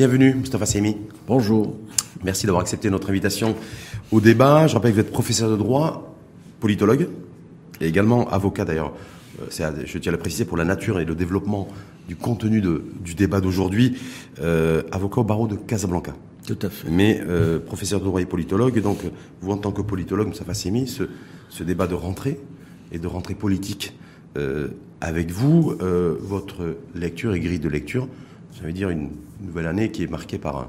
[0.00, 0.96] Bienvenue, Mustafa Semi.
[1.26, 1.76] Bonjour.
[2.24, 3.54] Merci d'avoir accepté notre invitation
[4.10, 4.66] au débat.
[4.66, 6.16] Je rappelle que vous êtes professeur de droit,
[6.58, 7.10] politologue,
[7.82, 8.94] et également avocat d'ailleurs.
[9.42, 11.68] Euh, je tiens à le préciser pour la nature et le développement
[12.08, 13.98] du contenu du débat d'aujourd'hui.
[14.40, 16.14] Euh, avocat au barreau de Casablanca.
[16.46, 16.88] Tout à fait.
[16.88, 18.80] Mais euh, professeur de droit et politologue.
[18.80, 19.00] Donc,
[19.42, 21.02] vous, en tant que politologue, Moustapha Semi, ce,
[21.50, 22.40] ce débat de rentrée
[22.90, 23.92] et de rentrée politique
[25.02, 25.74] avec vous,
[26.20, 28.08] votre lecture et grille de lecture
[28.52, 30.68] ça veut dire une nouvelle année qui est marquée par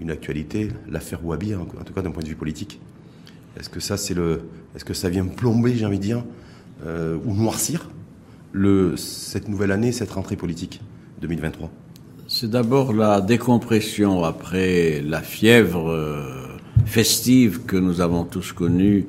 [0.00, 2.80] une actualité, l'affaire Wabi, en tout cas d'un point de vue politique.
[3.58, 4.42] Est-ce que ça, c'est le,
[4.74, 6.24] est-ce que ça vient plomber, j'ai envie de dire,
[6.84, 7.90] euh, ou noircir
[8.52, 10.80] le, cette nouvelle année, cette rentrée politique
[11.20, 11.70] 2023
[12.26, 16.48] C'est d'abord la décompression après la fièvre euh,
[16.84, 19.06] festive que nous avons tous connue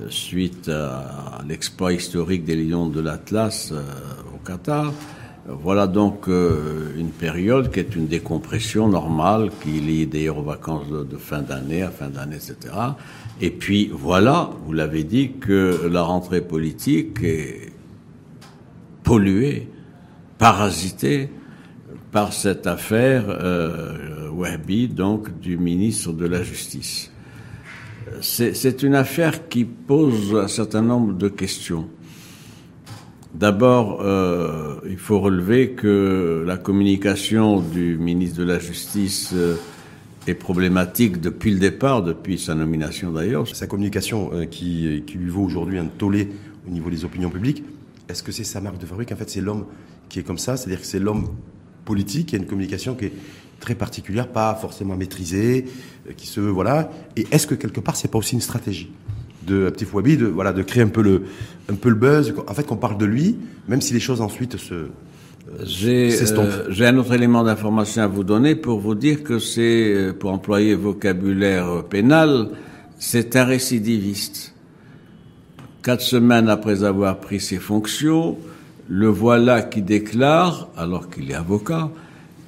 [0.00, 4.92] euh, suite à l'exploit historique des Lions de l'Atlas au Qatar.
[5.46, 10.88] Voilà donc euh, une période qui est une décompression normale, qui lie d'ailleurs aux vacances
[10.88, 12.74] de, fin d'année, à fin d'année, etc.
[13.40, 17.72] Et puis voilà, vous l'avez dit, que la rentrée politique est
[19.02, 19.68] polluée,
[20.38, 21.28] parasitée
[22.12, 23.98] par cette affaire euh,
[24.88, 27.10] donc du ministre de la Justice.
[28.20, 31.88] C'est une affaire qui pose un certain nombre de questions.
[33.34, 39.56] D'abord, euh, il faut relever que la communication du ministre de la Justice euh,
[40.26, 43.48] est problématique depuis le départ, depuis sa nomination d'ailleurs.
[43.48, 46.28] Sa communication euh, qui, lui vaut aujourd'hui un tollé
[46.68, 47.64] au niveau des opinions publiques,
[48.10, 49.12] est-ce que c'est sa marque de fabrique?
[49.12, 49.64] En fait, c'est l'homme
[50.10, 51.28] qui est comme ça, c'est-à-dire que c'est l'homme
[51.86, 53.12] politique qui a une communication qui est
[53.60, 55.64] très particulière, pas forcément maîtrisée,
[56.18, 56.90] qui se voilà.
[57.16, 58.92] Et est-ce que quelque part, c'est pas aussi une stratégie?
[59.46, 61.22] De Petit Fouabi, de, voilà, de créer un peu le,
[61.70, 63.36] un peu le buzz, en fait qu'on parle de lui,
[63.68, 64.74] même si les choses ensuite se...
[64.74, 64.88] Euh,
[65.84, 70.12] euh, j'ai un autre élément d'information à vous donner pour vous dire que c'est, euh,
[70.12, 72.48] pour employer vocabulaire pénal,
[72.98, 74.54] c'est un récidiviste.
[75.82, 78.38] Quatre semaines après avoir pris ses fonctions,
[78.88, 81.90] le voilà qui déclare, alors qu'il est avocat,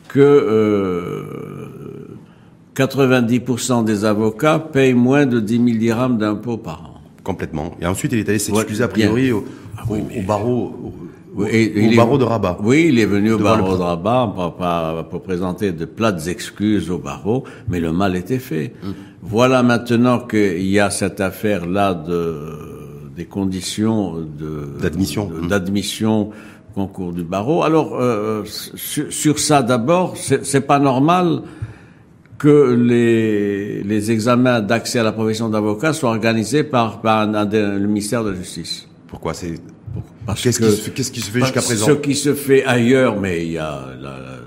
[0.08, 1.24] que euh,
[2.74, 7.00] 90% des avocats payent moins de 10 000 dirhams d'impôts par an.
[7.22, 7.72] Complètement.
[7.80, 9.44] Et ensuite, il est allé s'excuser a priori au,
[9.78, 10.92] ah au, barreau,
[11.36, 12.58] au, barreau de Rabat.
[12.62, 14.34] Oui, il est venu au barreau de Rabat
[15.10, 18.74] pour, présenter de plates excuses au barreau, mais le mal était fait.
[18.84, 18.94] Hum.
[19.22, 22.72] Voilà maintenant qu'il y a cette affaire-là de
[23.16, 25.46] des conditions de d'admission hum.
[25.46, 26.30] d'admission
[26.74, 27.62] concours du barreau.
[27.62, 31.42] Alors euh, sur, sur, ça d'abord, c'est pas normal
[32.38, 38.24] que les, les examens d'accès à la profession d'avocat soient organisés par, par le ministère
[38.24, 38.88] de la Justice.
[39.06, 39.54] Pourquoi c'est
[40.42, 43.52] Qu'est-ce qui, qu qui, se fait jusqu'à présent Ce qui se fait ailleurs, mais il
[43.52, 43.84] y a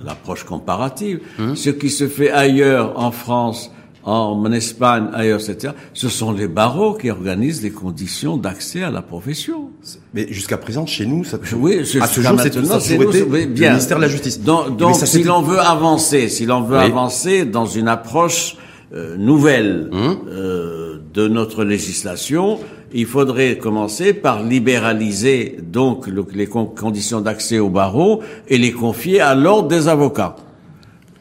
[0.04, 1.56] l'approche comparative, hum?
[1.56, 3.72] ce qui se fait ailleurs en France
[4.08, 9.02] en Espagne, ailleurs, etc., ce sont les barreaux qui organisent les conditions d'accès à la
[9.02, 9.70] profession.
[10.14, 14.08] Mais jusqu'à présent, chez nous, ça oui, à ce jour, c'est le ministère de la
[14.08, 14.40] Justice.
[14.40, 18.56] Donc, donc si l'on veut avancer, si l'on veut avancer dans une approche
[18.94, 20.20] euh, nouvelle hum.
[20.30, 22.60] euh, de notre législation,
[22.94, 29.36] il faudrait commencer par libéraliser donc les conditions d'accès aux barreaux et les confier à
[29.36, 30.38] l'ordre des avocats.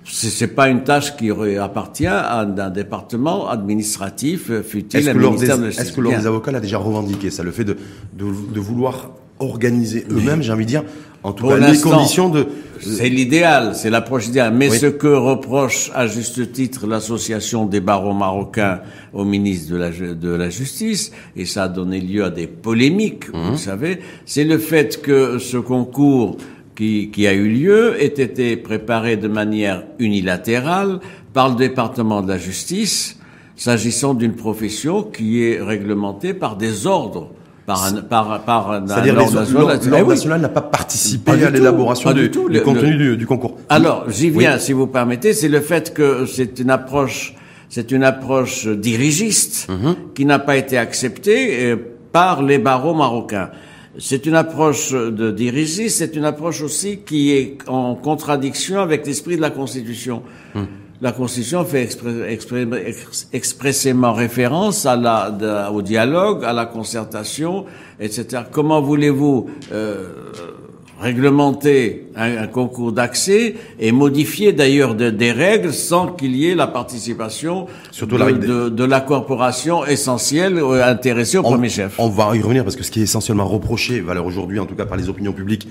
[0.09, 5.69] C'est pas une tâche qui appartient à un département administratif, euh, fut-il un ministère de
[5.69, 7.77] Est-ce que l'ordre des avocats l'a déjà revendiqué ça, le fait de,
[8.17, 10.85] de, vouloir organiser eux-mêmes, j'ai envie de dire,
[11.23, 12.47] en tout cas les conditions de...
[12.81, 14.55] C'est l'idéal, c'est l'approche idéale.
[14.55, 18.81] Mais ce que reproche à juste titre l'association des barreaux marocains
[19.13, 23.31] au ministre de la, de la Justice, et ça a donné lieu à des polémiques,
[23.33, 23.57] vous mmh.
[23.57, 26.37] savez, c'est le fait que ce concours
[26.77, 31.01] qui, qui, a eu lieu ait été préparé de manière unilatérale
[31.33, 33.19] par le département de la justice,
[33.57, 37.31] s'agissant d'une profession qui est réglementée par des ordres.
[37.67, 39.49] Par un, par, par un, ordre national.
[39.53, 43.57] L'ordre eh national n'a pas participé à l'élaboration du, du, contenu du, du, concours.
[43.69, 47.35] Alors, j'y viens, si vous permettez, c'est le fait que c'est une approche,
[47.69, 49.97] c'est une approche dirigiste mhm.
[50.15, 51.77] qui n'a pas été acceptée euh,
[52.13, 53.51] par les barreaux marocains.
[53.99, 59.37] C'est une approche de diriger, c'est une approche aussi qui est en contradiction avec l'esprit
[59.37, 60.23] de la Constitution.
[60.55, 60.67] Hum.
[61.03, 61.89] La Constitution fait
[63.33, 67.67] expressément référence à la, au dialogue, à la concertation,
[68.01, 68.45] etc.
[68.51, 70.07] Comment voulez-vous euh,
[71.01, 77.67] réglementer un, concours d'accès et modifier d'ailleurs des règles sans qu'il y ait la participation
[77.91, 81.97] Surtout de, de, la corporation essentielle euh, intéressée au premier chef.
[81.99, 84.75] On va y revenir parce que ce qui est essentiellement reproché, valeur aujourd'hui en tout
[84.75, 85.69] cas par les opinions publiques,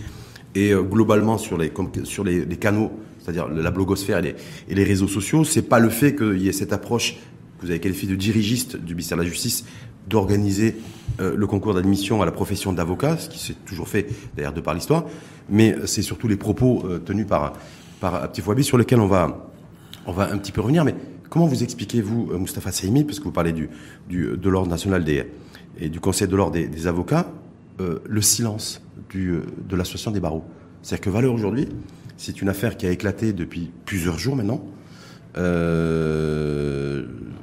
[0.56, 1.72] Et globalement sur les
[2.04, 4.36] sur les, canaux, c'est-à-dire la blogosphère et les,
[4.69, 7.18] et les réseaux sociaux, c'est pas le fait qu'il y ait cette approche
[7.60, 9.66] que vous avez qualifiée de dirigiste du ministère de la Justice
[10.07, 10.78] d'organiser
[11.19, 14.74] le concours d'admission à la profession d'avocat, ce qui s'est toujours fait d'ailleurs de par
[14.74, 15.06] l'histoire,
[15.50, 17.54] mais c'est surtout les propos tenus par
[18.00, 19.52] par Petit Fouabi sur lesquels on va
[20.07, 20.86] un petit peu revenir.
[20.86, 20.96] Mais
[21.30, 25.04] comment vous expliquez-vous, euh, Moustapha Saïmi, parce que vous parlez de l'ordre national
[25.78, 27.31] et du Conseil de l'ordre des, avocats,
[27.80, 28.81] euh, le silence
[29.16, 30.46] euh, de l'association des barreaux?
[30.81, 31.68] C'est-à-dire que Valeur aujourd'hui,
[32.18, 34.63] c'est une affaire qui a éclaté depuis plusieurs jours maintenant,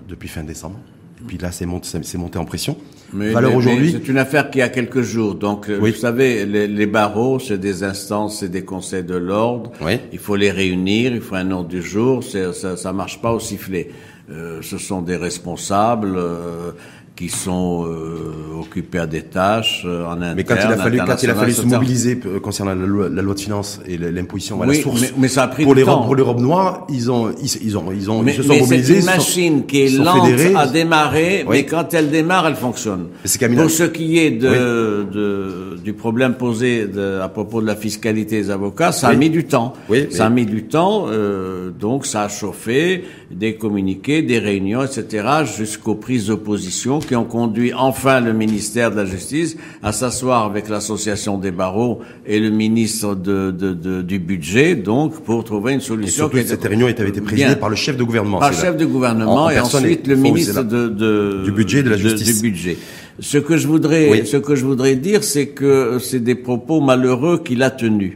[0.09, 0.79] depuis fin décembre.
[1.23, 1.89] Et puis là, c'est monté,
[2.19, 2.77] monté, en pression.
[3.13, 5.35] Mais, aujourd'hui, c'est une affaire qui a quelques jours.
[5.35, 9.71] Donc, euh, vous savez, les, les barreaux, c'est des instances, c'est des conseils de l'ordre.
[9.83, 9.99] Oui.
[10.13, 12.25] Il faut les réunir, il faut un ordre du jour.
[12.25, 13.91] Ça, ça marche pas au sifflet.
[14.31, 16.15] Euh, ce sont des responsables.
[16.17, 16.73] Euh,
[17.15, 20.35] qui sont euh, occupés à des tâches euh, en interne.
[20.37, 23.09] Mais quand il a fallu, quand il a fallu se mobiliser euh, concernant la loi,
[23.11, 25.75] la loi de finances et l'imposition à la source mais, mais, ça a pris pour
[25.75, 26.05] les temps.
[26.05, 28.57] pour les robes noires, ils ont ils, ils ont ils ont mais, ils se sont
[28.57, 28.95] mobilisés.
[28.95, 33.09] C'est une machine qui est lente à démarrer, mais quand elle démarre, elle fonctionne.
[33.57, 38.37] Pour ce qui est de, de du problème posé de, à propos de la fiscalité
[38.41, 39.75] des avocats, ça a mis du temps.
[39.89, 44.83] Oui, ça a mis du temps, euh, donc ça a chauffé des communiqués, des réunions,
[44.83, 45.27] etc.,
[45.57, 50.69] jusqu'aux prises d'opposition qui ont conduit enfin le ministère de la Justice à s'asseoir avec
[50.69, 55.81] l'association des barreaux et le ministre de, de, de, du budget, donc pour trouver une
[55.81, 56.31] solution.
[56.31, 58.39] Et cette réunion avait été présidée par le chef de gouvernement.
[58.39, 62.37] Par le chef de gouvernement et ensuite le ministre de, du budget de la justice.
[62.37, 62.77] du budget.
[63.21, 67.43] Ce que je voudrais, ce que je voudrais dire, c'est que c'est des propos malheureux
[67.45, 68.15] qu'il a tenus.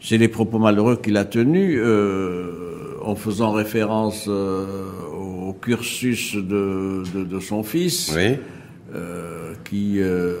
[0.00, 1.78] C'est les propos malheureux qu'il a tenus.
[1.78, 2.70] Euh,
[3.02, 4.66] en faisant référence euh,
[5.60, 8.36] cursus de, de, de son fils, oui.
[8.94, 10.36] euh, qui euh,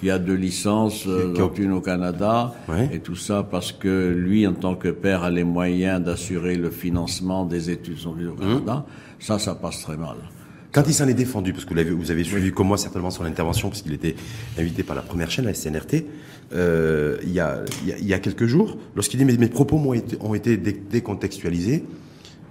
[0.00, 2.88] qui a deux licences, dont une au Canada, oui.
[2.92, 6.70] et tout ça parce que lui, en tant que père, a les moyens d'assurer le
[6.70, 8.84] financement des études au Canada.
[8.86, 9.22] Mmh.
[9.22, 10.16] Ça, ça passe très mal.
[10.72, 13.10] Quand il s'en est défendu, parce que vous avez, vous avez suivi comme moi certainement
[13.10, 14.14] son intervention, puisqu'il était
[14.58, 16.04] invité par la première chaîne, la SNRT,
[16.52, 19.94] euh, il, y a, il, y a, quelques jours, lorsqu'il dit mes, mes propos ont
[19.94, 21.82] été, ont été décontextualisés,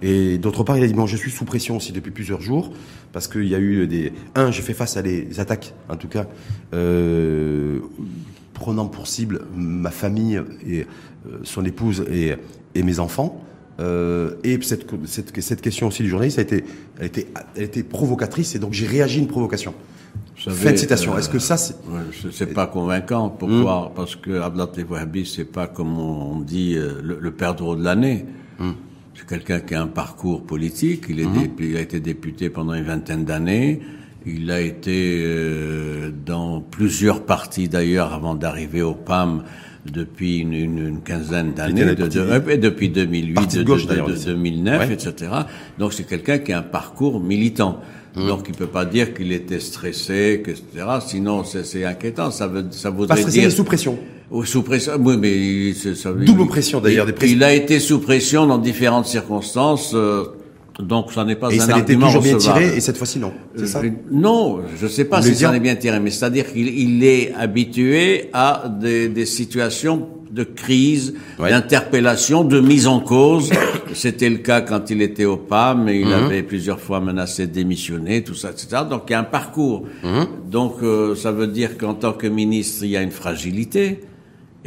[0.02, 2.72] et d'autre part, il a dit bon, je suis sous pression aussi depuis plusieurs jours
[3.12, 4.12] parce qu'il y a eu des.
[4.34, 6.26] Un, j'ai fait face à des attaques, en tout cas,
[6.74, 7.80] euh,
[8.52, 10.82] prenant pour cible ma famille et
[11.26, 12.34] euh, son épouse et,
[12.74, 13.42] et mes enfants.
[13.78, 16.64] Euh, et cette, cette, cette, question aussi du journaliste a été,
[16.98, 19.74] a été, a été provocatrice et donc j'ai réagi à une provocation.
[20.38, 21.16] Savez, fin de citation.
[21.18, 21.76] Est-ce que ça, c'est
[22.32, 23.96] c'est pas convaincant Pourquoi mmh.
[23.96, 28.24] Parce que Abdel Wahhabi, c'est pas comme on dit euh, le, le perdreau de l'année.
[28.58, 28.70] Mmh.
[29.16, 31.06] C'est quelqu'un qui a un parcours politique.
[31.08, 31.50] Il, est mmh.
[31.60, 33.80] il a été député pendant une vingtaine d'années.
[34.26, 39.44] Il a été euh, dans plusieurs partis d'ailleurs avant d'arriver au PAM
[39.90, 44.92] depuis une, une, une quinzaine d'années, de, de, depuis 2008, de, gauche, 2009, ouais.
[44.92, 45.30] etc.
[45.78, 47.80] Donc c'est quelqu'un qui a un parcours militant.
[48.16, 48.26] Mmh.
[48.26, 50.64] Donc il peut pas dire qu'il était stressé, que, etc.
[51.06, 52.32] Sinon c'est inquiétant.
[52.32, 53.96] Ça veut, ça voudrait pas stressé, dire sous pression.
[54.30, 54.92] Oh, sous pression.
[55.00, 57.06] Oui, mais ça, double il, pression d'ailleurs.
[57.22, 59.92] Il a été sous pression dans différentes circonstances.
[59.94, 60.24] Euh,
[60.80, 63.32] donc ça n'est pas et un ça argument toujours bien tiré et cette fois-ci non.
[63.56, 66.68] C'est ça Euh, non, je sais pas si ça est bien tiré, mais c'est-à-dire qu'il
[66.68, 71.48] il est habitué à des, des situations de crise, Ouais.
[71.50, 73.50] d'interpellation, de mise en cause.
[73.94, 76.12] C'était le cas quand il était au PAM, et il Mhm.
[76.12, 78.82] avait plusieurs fois menacé de démissionner, tout ça, etc.
[78.90, 79.84] Donc il y a un parcours.
[80.02, 80.26] Mhm.
[80.50, 84.00] Donc euh, ça veut dire qu'en tant que ministre, il y a une fragilité.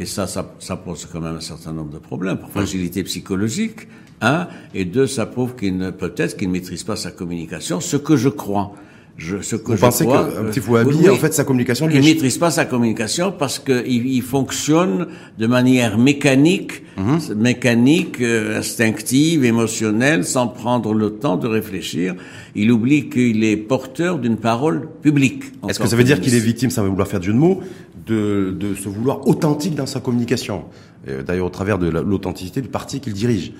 [0.00, 2.38] Et ça, ça, ça pose quand même un certain nombre de problèmes.
[2.38, 3.86] Pour fragilité psychologique,
[4.22, 7.96] un, et deux, ça prouve qu'il ne, peut-être qu'il ne maîtrise pas sa communication, ce
[7.98, 8.72] que je crois.
[9.18, 11.86] Je, ce que Vous je pensez qu'un euh, petit Fouabi, oui, en fait, sa communication,
[11.90, 17.34] il est- maîtrise pas sa communication parce qu'il il fonctionne de manière mécanique, Mhm.
[17.36, 22.14] mécanique, euh, instinctive, émotionnelle, sans prendre le temps de réfléchir.
[22.54, 25.44] Il oublie qu'il est porteur d'une parole publique.
[25.68, 27.60] Est-ce que ça veut dire qu'il est victime, sans vouloir faire de jeu de mots,
[28.06, 30.64] de, de se vouloir authentique dans sa communication
[31.08, 33.52] Euh, D'ailleurs, au travers de la- l'authenticité du parti qu'il dirige.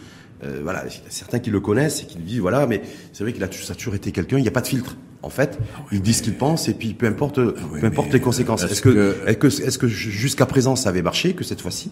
[0.44, 2.82] Euh, voilà, il y a certains qui le connaissent et qui le disent, voilà, mais
[3.12, 4.96] c'est vrai qu'il a, toujours été quelqu'un, il n'y a pas de filtre.
[5.22, 5.58] En fait,
[5.92, 8.64] il dit ce qu'il pense et puis peu importe, peu importe les conséquences.
[8.64, 11.90] euh, Est-ce que, que- est-ce que, jusqu'à présent ça avait marché, que cette fois-ci,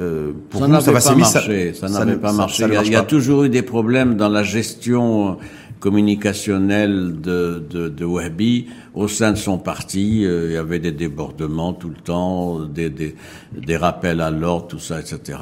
[0.00, 1.74] euh, pour ça n'avait pas marché.
[1.74, 2.62] Ça, n'avait pas marché.
[2.64, 3.06] il y a, marche il y a pas.
[3.08, 5.36] toujours eu des problèmes dans la gestion
[5.82, 8.06] communicationnelle de, de, de
[8.94, 10.24] au sein de son parti.
[10.24, 13.16] euh, il y avait des débordements tout le temps, des, des,
[13.52, 15.38] des rappels à l'ordre, tout ça, etc.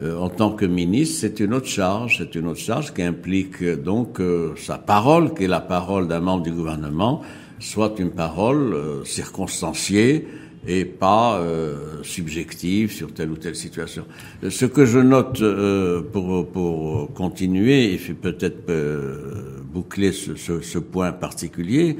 [0.00, 2.18] Euh, en tant que ministre, c'est une autre charge.
[2.18, 6.06] C'est une autre charge qui implique euh, donc euh, sa parole, qui est la parole
[6.06, 7.20] d'un membre du gouvernement,
[7.58, 10.28] soit une parole euh, circonstanciée,
[10.66, 14.04] et pas euh, subjective sur telle ou telle situation.
[14.48, 20.78] Ce que je note euh, pour, pour continuer et peut-être euh, boucler ce, ce, ce,
[20.78, 21.96] point particulier,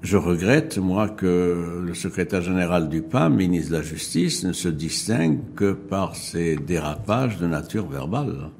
[0.00, 4.68] je regrette, moi, que le secrétaire général du PAM, ministre de la Justice, ne se
[4.68, 8.50] distingue que par ses dérapages de nature verbale.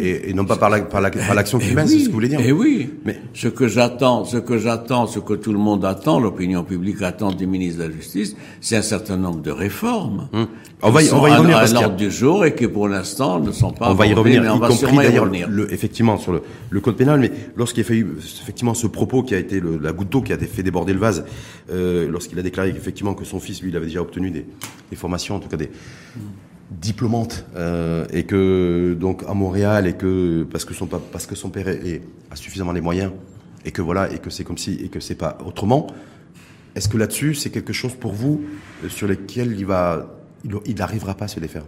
[0.00, 2.14] Et, et, non pas par l'action la, par la, qui mène, c'est ce que vous
[2.14, 2.40] voulez dire.
[2.40, 2.90] Et oui.
[3.04, 7.02] Mais ce que j'attends, ce que j'attends, ce que tout le monde attend, l'opinion publique
[7.02, 10.28] attend du ministre de la Justice, c'est un certain nombre de réformes.
[10.32, 10.46] Hum.
[10.82, 13.38] On va y, on va y revenir à, l'ordre du jour et qui pour l'instant
[13.38, 13.90] ne sont pas.
[13.90, 15.30] On va y revenir, mais on y va compris d'ailleurs
[15.70, 17.20] effectivement sur le, le, code pénal.
[17.20, 20.32] Mais lorsqu'il a fallu effectivement ce propos qui a été le, la goutte d'eau qui
[20.32, 21.24] a fait déborder le vase,
[21.70, 24.46] euh, lorsqu'il a déclaré effectivement que son fils lui il avait déjà obtenu des,
[24.90, 25.70] des formations, en tout cas des
[26.16, 26.22] hum
[26.70, 31.50] diplômante euh, et que donc à Montréal et que parce que son parce que son
[31.50, 33.12] père est, a suffisamment les moyens
[33.64, 35.88] et que voilà et que c'est comme si et que c'est pas autrement.
[36.76, 38.42] Est-ce que là-dessus c'est quelque chose pour vous
[38.84, 41.64] euh, sur lequel il va il n'arrivera pas à se défaire?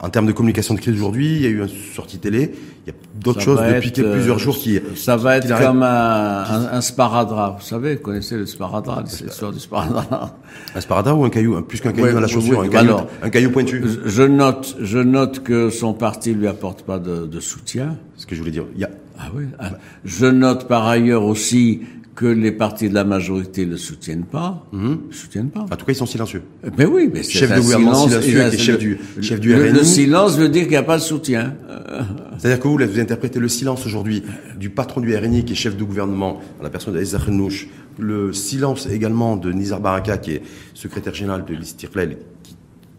[0.00, 2.52] En termes de communication de crise aujourd'hui, il y a eu une sortie télé,
[2.86, 4.80] il y a d'autres choses depuis plusieurs jours qui...
[4.94, 7.58] Ça va être comme un, un, un, sparadrap.
[7.60, 10.38] Vous savez, vous connaissez le sparadrap, l'histoire du sparadrap.
[10.74, 13.50] Un sparadrap ou un caillou, plus qu'un caillou dans la chaussure, un, caillou, un caillou
[13.50, 17.96] pointu je note, je note que son parti lui apporte pas de, de soutien.
[18.16, 18.64] Ce que je voulais dire.
[18.74, 18.90] Il y a...
[19.20, 19.46] Ah oui.
[19.58, 19.72] Ah.
[20.04, 21.80] Je note par ailleurs aussi
[22.18, 24.94] que les partis de la majorité ne soutiennent pas, mmh.
[25.12, 25.60] soutiennent pas.
[25.60, 26.42] En tout cas, ils sont silencieux.
[26.76, 29.70] Ben oui, mais chef de gouvernement silencieux, chef du chef du RNI.
[29.70, 31.54] Le, silence veut dire qu'il n'y a pas de soutien.
[32.38, 34.24] C'est-à-dire que vous, vous interprétez le silence aujourd'hui
[34.58, 37.68] du patron du RNI qui est chef de gouvernement, la personne d'Aïssa Renouch,
[38.00, 40.42] le silence également de Nizar Baraka qui est
[40.74, 42.56] secrétaire général de l'Istirlel, qui,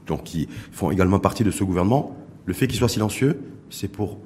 [0.07, 2.15] donc qui font également partie de ce gouvernement.
[2.45, 3.37] Le fait qu'il soit silencieux,
[3.69, 4.17] c'est pour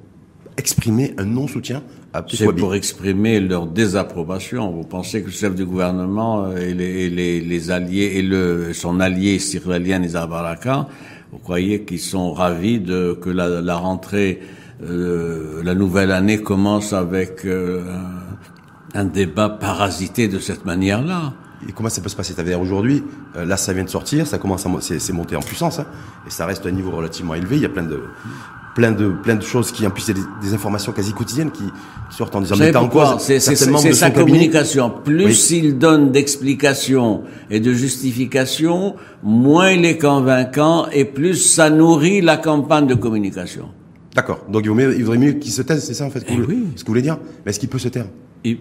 [0.56, 1.82] exprimer un non-soutien
[2.28, 4.70] C'est pour exprimer leur désapprobation.
[4.70, 9.00] Vous pensez que le chef du gouvernement et les, les, les alliés et le, son
[9.00, 10.86] allié syrien Nizar Baraka,
[11.32, 14.40] vous croyez qu'ils sont ravis de que la, la rentrée,
[14.84, 17.82] euh, la nouvelle année commence avec euh,
[18.94, 21.32] un, un débat parasité de cette manière-là?
[21.68, 22.34] Et comment ça peut se passer?
[22.34, 23.02] C'est-à-dire aujourd'hui,
[23.36, 25.86] euh, là ça vient de sortir, ça commence à c'est monté en puissance, hein,
[26.26, 27.56] et ça reste à un niveau relativement élevé.
[27.56, 27.98] Il y a plein de
[28.74, 31.64] plein de plein de choses qui en plus des, des informations quasi quotidiennes qui,
[32.10, 34.92] sortent en disant mais en quoi c'est sa communication.
[35.04, 42.20] Plus il donne d'explications et de justifications moins il est convaincant et plus ça nourrit
[42.20, 43.68] la campagne de communication.
[44.14, 44.44] D'accord.
[44.48, 46.66] Donc il vaudrait mieux, mieux qu'il se taise c'est ça en fait eh oui.
[46.76, 47.18] ce que vous voulez dire?
[47.44, 48.06] Mais est-ce qu'il peut se taire?
[48.46, 48.58] Il,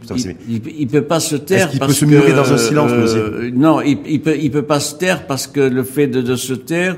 [0.48, 3.52] il, il, peut pas se taire il parce peut se murer dans un silence euh,
[3.54, 6.38] non il, il peut il peut pas se taire parce que le fait de, de
[6.38, 6.96] se taire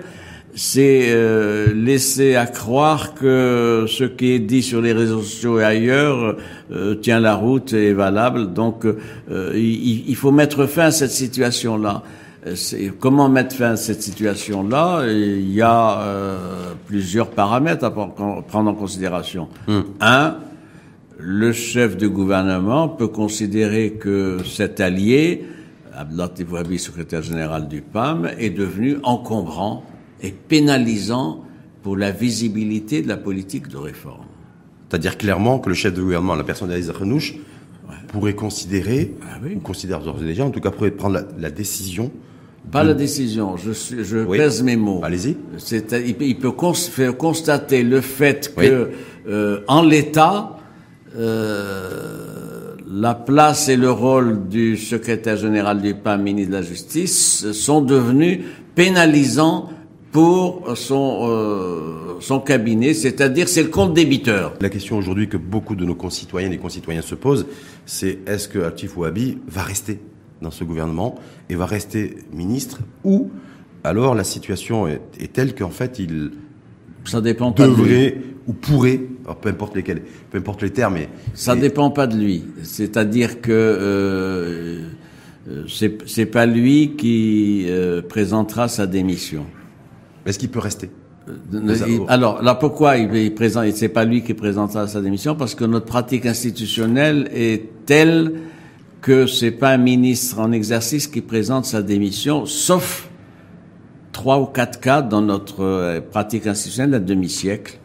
[0.55, 5.65] c'est euh, laisser à croire que ce qui est dit sur les réseaux sociaux et
[5.65, 6.37] ailleurs
[6.71, 8.53] euh, tient la route et est valable.
[8.53, 12.03] Donc, euh, il, il, faut mettre fin à cette situation-là.
[12.99, 15.05] Comment mettre fin à cette situation-là?
[15.07, 16.37] Il y a euh,
[16.85, 19.49] plusieurs paramètres à prendre en considération.
[19.67, 19.81] Hmm.
[19.99, 20.35] Un,
[21.17, 25.45] le chef de gouvernement peut considérer que cet allié,
[25.93, 29.83] Abdelatif Wabi, secrétaire général du PAM, est devenu encombrant
[30.25, 31.43] et pénalisant
[31.83, 34.25] pour la visibilité de la politique de réforme.
[34.89, 37.35] C'est-à-dire clairement que le chef de gouvernement, la personne d'Alice Renouche,
[38.07, 39.53] pourrait considérer, ah oui.
[39.55, 42.11] ou considère d'ores et déjà, en tout cas pourrait prendre la, la décision.
[42.71, 42.89] Pas de...
[42.89, 44.37] la décision, je, je oui.
[44.37, 45.01] pèse mes mots.
[45.03, 45.37] Allez-y.
[45.71, 48.91] Il, il, peut cons faire constater le fait que,
[49.27, 50.57] euh, en l'état,
[51.17, 57.51] euh, la place et le rôle du secrétaire général du PAM, ministre de la Justice,
[57.51, 58.39] sont devenus
[58.73, 59.69] pénalisants
[60.15, 64.53] pour son, euh, son cabinet, c'est-à-dire c'est le compte débiteur.
[64.61, 67.45] La question aujourd'hui que beaucoup de nos concitoyennes et concitoyens se posent,
[67.85, 69.99] c'est est-ce que Atif Ouabi va rester
[70.41, 71.15] dans ce gouvernement
[71.49, 73.29] et va rester ministre ou
[73.83, 76.31] alors la situation est, est telle qu'en fait il
[77.03, 78.17] ça dépend pas devrait de
[78.47, 81.61] ou pourrait, alors peu importe lesquels, peu importe les termes, mais ça mais...
[81.61, 82.45] dépend pas de lui.
[82.63, 84.79] C'est-à-dire que euh,
[85.67, 89.45] c'est c'est pas lui qui euh, présentera sa démission.
[90.25, 90.89] Est-ce qu'il peut rester?
[92.07, 95.35] Alors là, pourquoi il, il présente C'est pas lui qui présente sa démission?
[95.35, 98.33] Parce que notre pratique institutionnelle est telle
[99.01, 103.07] que c'est pas un ministre en exercice qui présente sa démission, sauf
[104.11, 107.77] trois ou quatre cas dans notre euh, pratique institutionnelle d'un demi-siècle.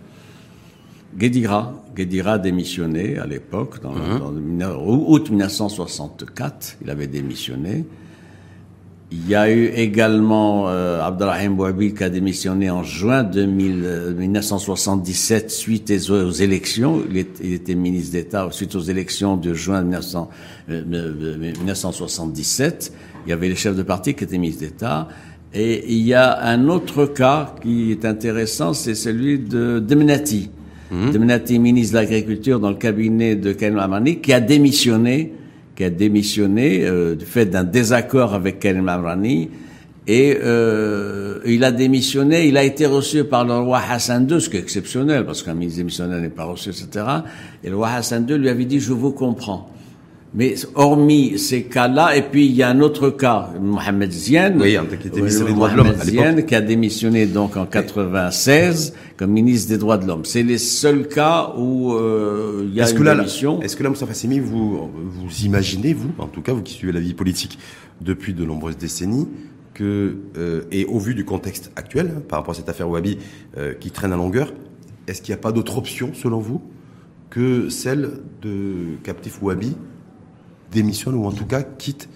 [1.14, 4.59] Guédira, Guédira a démissionné à l'époque, dans, mmh.
[4.59, 7.85] dans, août 1964, il avait démissionné.
[9.12, 15.50] Il y a eu également euh, Abdelrahim Bouabi qui a démissionné en juin 2000, 1977
[15.50, 17.02] suite aux, élections.
[17.11, 17.19] Il,
[17.52, 20.31] était ministre d'État suite aux élections de juin 1900,
[20.69, 22.93] 1977.
[23.26, 25.09] Il y avait les chefs de parti qui étaient ministres d'État.
[25.52, 30.50] Et il y a un autre cas qui est intéressant, c'est celui de Demenati.
[30.93, 31.11] Mmh.
[31.11, 35.33] Demenati, ministre de l'Agriculture dans le cabinet de Ken Amani, qui a démissionné
[35.80, 39.49] qui a démissionné euh, du fait d'un désaccord avec Karim Amrani.
[40.06, 44.50] Et euh, il a démissionné, il a été reçu par le roi Hassan II, ce
[44.50, 47.06] qui est exceptionnel, parce qu'un ministre démissionnaire n'est pas reçu, etc.
[47.64, 49.70] Et le roi Hassan II lui avait dit, je vous comprends.
[50.32, 54.76] Mais hormis ces cas-là, et puis il y a un autre cas, Mohamed Zian, oui,
[55.00, 60.06] qui, était de Zian, qui a démissionné donc en 96 comme ministre des droits de
[60.06, 60.25] l'homme.
[60.25, 63.60] C'est les seuls cas où euh, il y a est une démission.
[63.60, 66.92] Est-ce que là, Moustapha Fassimi, vous vous imaginez, vous, en tout cas vous qui suivez
[66.92, 67.58] la vie politique
[68.00, 69.26] depuis de nombreuses décennies,
[69.75, 73.18] que euh, et au vu du contexte actuel hein, par rapport à cette affaire Wabi
[73.58, 74.52] euh, qui traîne à longueur,
[75.08, 76.62] est-ce qu'il n'y a pas d'autre option selon vous
[77.30, 79.76] que celle de Captif Wabi
[80.70, 82.08] démissionne ou en tout cas quitte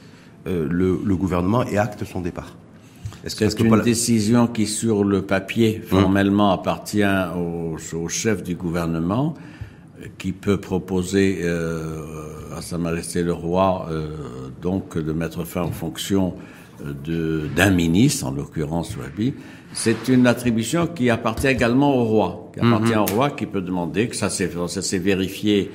[0.47, 2.55] euh, le, gouvernement et acte son départ.
[3.27, 6.01] C'est une décision qui, sur le papier, hum.
[6.01, 7.03] formellement appartient
[7.35, 9.35] au, chef du gouvernement,
[10.01, 12.03] euh, qui peut proposer euh,
[12.55, 13.89] à Sa Majesté le Roi
[14.61, 16.35] donc de mettre fin aux fonctions
[17.07, 19.35] d'un ministre, en l'occurrence Wabi.
[19.73, 23.07] C'est une attribution qui appartient également au roi, qui appartient hum, hum.
[23.11, 25.71] au roi, qui peut demander que ça s'est vérifié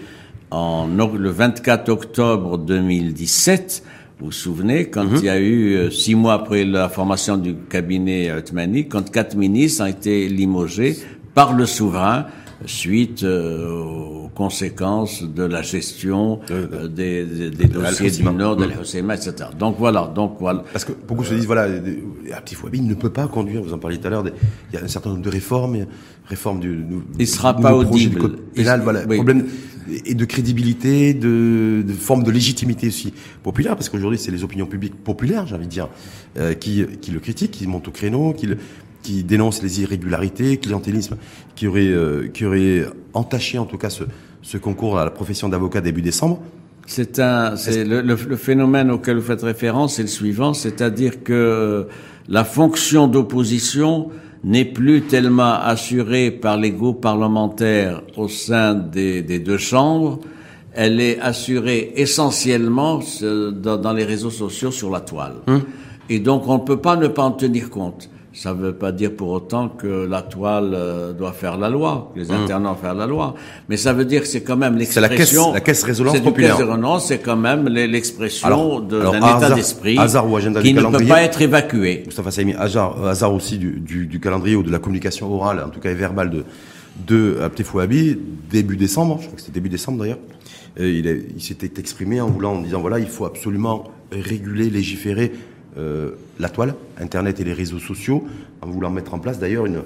[0.52, 3.84] en, le 24 octobre 2017,
[4.20, 5.16] vous vous souvenez, quand mhm.
[5.18, 9.36] il y a eu, euh, six mois après la formation du cabinet Othmani, quand quatre
[9.38, 10.98] ministres ont été limogés
[11.34, 12.26] par le souverain
[12.66, 19.16] suite euh, aux conséquences de la gestion euh, des, des, dossiers du Nord, de l'Husseima,
[19.16, 19.50] etc.
[19.58, 20.64] Donc voilà, donc voilà.
[20.74, 21.68] Parce que beaucoup se disent, voilà,
[22.36, 24.84] Abdi Fouabi ne peut pas conduire, vous en parliez tout à l'heure, il y a
[24.84, 25.86] un certain nombre de réformes,
[26.26, 26.86] réformes du...
[27.18, 28.16] Il sera pas audible.
[28.16, 29.46] Du code pénal, voilà, problème
[30.06, 34.66] et de crédibilité, de, de, forme de légitimité aussi populaire, parce qu'aujourd'hui c'est les opinions
[34.66, 35.90] publiques populaires, j'ai envie de dire,
[36.38, 38.58] euh, qui, qui le critiquent, qui montent au créneau, qui, le,
[39.04, 41.18] qui dénoncent les irrégularités, clientélisme,
[41.56, 44.04] qui aurait, euh, qui aurait entaché en tout cas ce,
[44.42, 46.42] ce concours à la profession d'avocat début décembre.
[46.86, 51.88] C'est un, c'est le, le, phénomène auquel vous faites référence, c'est le suivant, c'est-à-dire que
[52.28, 54.10] la fonction d'opposition
[54.44, 60.20] n'est plus tellement assurée par les groupes parlementaires au sein des, deux chambres,
[60.74, 65.36] elle est assurée essentiellement dans, les réseaux sociaux sur la toile.
[65.48, 65.64] Hum.
[66.10, 68.10] Et donc on ne peut pas ne pas en tenir compte.
[68.42, 72.10] Ça ne veut pas dire pour autant que la toile euh, doit faire la loi,
[72.16, 72.44] que les hum.
[72.44, 73.36] internats doivent faire la loi.
[73.68, 75.48] Mais ça veut dire que c'est quand même l'expression...
[75.48, 76.58] C'est la caisse, résonance populaire.
[77.02, 79.98] C'est quand même l'expression d'un état d'esprit
[80.64, 82.04] qui ne peut pas être évacué.
[82.06, 85.70] Mustafa Saïmi, hasard, hasard aussi du, du, du, calendrier ou de la communication orale, en
[85.70, 86.46] tout cas verbale de,
[87.08, 90.20] de Abtefouabi, début décembre, je crois que c'était début décembre d'ailleurs,
[90.80, 95.34] il, il s'était exprimé en voulant, en disant voilà, il faut absolument réguler, légiférer
[95.78, 98.26] euh, la toile, Internet et les réseaux sociaux,
[98.62, 99.82] en voulant mettre en place d'ailleurs une,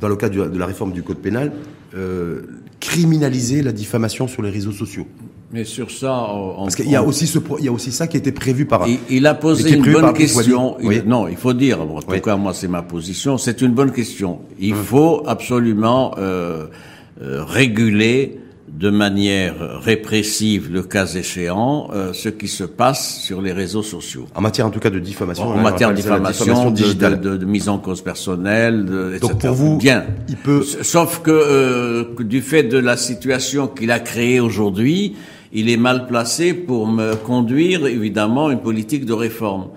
[0.00, 1.52] dans le cadre de la réforme du code pénal,
[1.94, 2.42] euh,
[2.80, 5.06] criminaliser la diffamation sur les réseaux sociaux.
[5.50, 8.18] Mais sur ça, parce qu'il y a aussi ce, il y a aussi ça qui
[8.18, 8.86] été prévu par.
[8.86, 10.76] Il, il a posé une bonne question.
[11.06, 11.80] non, il faut dire.
[11.80, 13.38] en tout cas, moi, c'est ma position.
[13.38, 14.40] C'est une bonne question.
[14.60, 14.82] Il hum.
[14.82, 16.66] faut absolument euh
[17.20, 18.38] réguler
[18.70, 24.26] de manière répressive, le cas échéant, euh, ce qui se passe sur les réseaux sociaux.
[24.34, 25.44] En matière, en tout cas, de diffamation.
[25.44, 29.32] En, matière de diffamation, de, mise en cause personnelle, etc.
[29.32, 30.04] Donc pour vous, bien.
[30.28, 30.62] Il peut.
[30.62, 35.16] Sauf que, euh, du fait de la situation qu'il a créée aujourd'hui,
[35.52, 39.68] il est mal placé pour me conduire, évidemment, une politique de réforme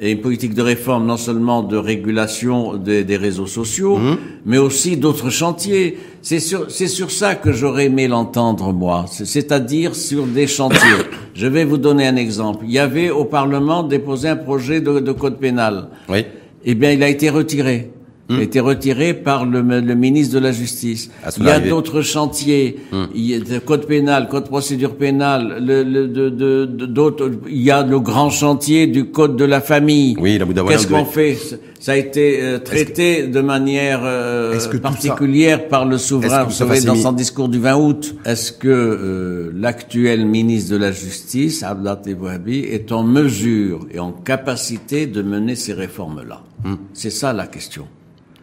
[0.00, 4.16] et une politique de réforme non seulement de régulation des, réseaux sociaux, mmh.
[4.44, 5.98] mais aussi d'autres chantiers.
[6.20, 10.78] C'est sur, c'est sur ça que j'aurais aimé l'entendre, moi, c'est-à-dire sur des chantiers.
[11.34, 12.64] Je vais vous donner un exemple.
[12.66, 15.88] Il y avait au Parlement déposé un projet de, de code pénal.
[16.08, 16.24] Oui.
[16.64, 17.90] Eh bien, il a été retiré.
[18.30, 21.10] Il a été retiré par le, le ministre de la Justice.
[21.24, 22.78] Ah, il y a d'autres chantiers.
[22.90, 23.04] Hmm.
[23.14, 27.30] Il y a le code pénal, code procédure pénale, le, le, de, de, d'autres.
[27.48, 30.16] Il y a le grand chantier du code de la famille.
[30.18, 31.36] Oui, la Qu'est-ce qu'on fait?
[31.80, 36.94] Ça a été euh, traité de manière euh, particulière par le souverain, vous savez, dans
[36.94, 38.14] son discours du 20 août.
[38.24, 44.12] Est-ce que euh, l'actuel ministre de la Justice, Abdel Tebouabi, est en mesure et en
[44.12, 46.40] capacité de mener ces réformes-là?
[46.64, 46.76] Hmm.
[46.94, 47.86] C'est ça la question.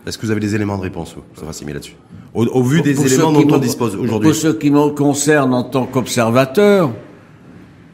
[0.05, 1.95] Est-ce que vous avez des éléments de réponse, ça va là-dessus
[2.33, 4.29] au, vu des éléments dont on dispose aujourd'hui.
[4.29, 6.91] Pour ce qui me concerne en tant qu'observateur,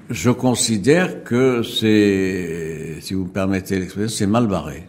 [0.10, 4.84] je considère que c'est si vous me permettez l'expression, c'est mal barré.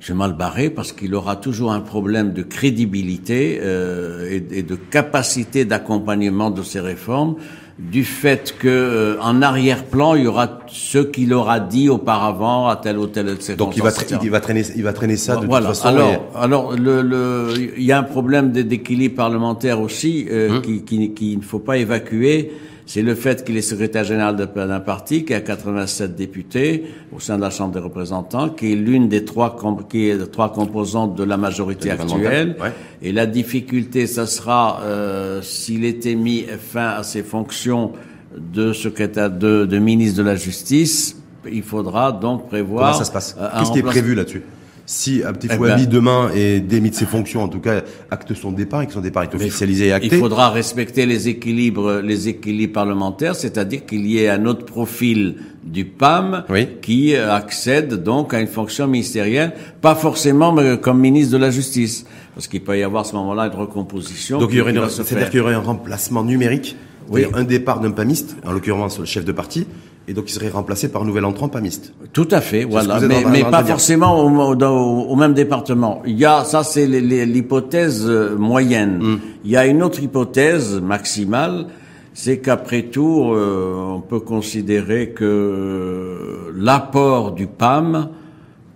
[0.00, 4.74] C'est mal barré parce qu'il aura toujours un problème de crédibilité euh, et, et, de
[4.74, 7.36] capacité d'accompagnement de ces réformes
[7.78, 12.76] du fait que euh, en arrière-plan il y aura ce qu'il aura dit auparavant à
[12.76, 13.56] tel ou tel circonstance.
[13.56, 13.90] Donc il va,
[14.22, 15.68] il va traîner, il va traîner ça de voilà.
[15.68, 15.88] toute façon.
[15.88, 20.62] Alors, alors le, le, il y a un problème d'équilibre parlementaire aussi euh, hum.
[20.62, 22.52] qui, qui, qui, ne faut pas évacuer
[22.86, 27.36] c'est le fait qu'il est secrétaire général d'un parti qui a 87 députés au sein
[27.36, 29.56] de la Chambre des représentants, qui est l'une des trois,
[29.88, 32.56] qui est trois composantes de la majorité actuelle.
[33.02, 37.92] Et la difficulté, ça sera euh, s'il était mis fin à ses fonctions
[38.36, 41.16] de secrétaire de, de ministre de la Justice,
[41.50, 42.86] il faudra donc prévoir.
[42.92, 43.36] Comment ça se passe?
[43.40, 44.42] euh, Qu'est-ce qui est prévu là-dessus?
[44.86, 48.52] Si Abdel eh ben, demain est démis de ses fonctions, en tout cas acte son
[48.52, 50.08] départ et que son départ est officialisé et acté.
[50.12, 55.36] Il faudra respecter les équilibres, les équilibres parlementaires, c'est-à-dire qu'il y ait un autre profil
[55.62, 56.44] du PAM
[56.82, 62.48] qui accède donc à une fonction ministérielle, pas forcément comme ministre de la Justice, parce
[62.48, 64.38] qu'il peut y avoir à ce moment-là une recomposition.
[64.38, 66.76] Donc il y aurait, c'est-à-dire qu'il y aurait un remplacement numérique,
[67.08, 67.24] oui.
[67.32, 69.66] un départ d'un PAMiste, en l'occurrence le chef de parti,
[70.06, 71.94] et donc il serait remplacé par un nouvel entrant PAMiste.
[72.12, 76.02] Tout à fait, voilà, mais, pas forcément au, même département.
[76.06, 78.98] Il y a, ça c'est l'hypothèse euh, moyenne.
[79.02, 79.18] Hmm.
[79.44, 81.66] Il y a une autre hypothèse maximale,
[82.12, 88.10] c'est qu'après tout, euh, on peut considérer que l'apport du PAM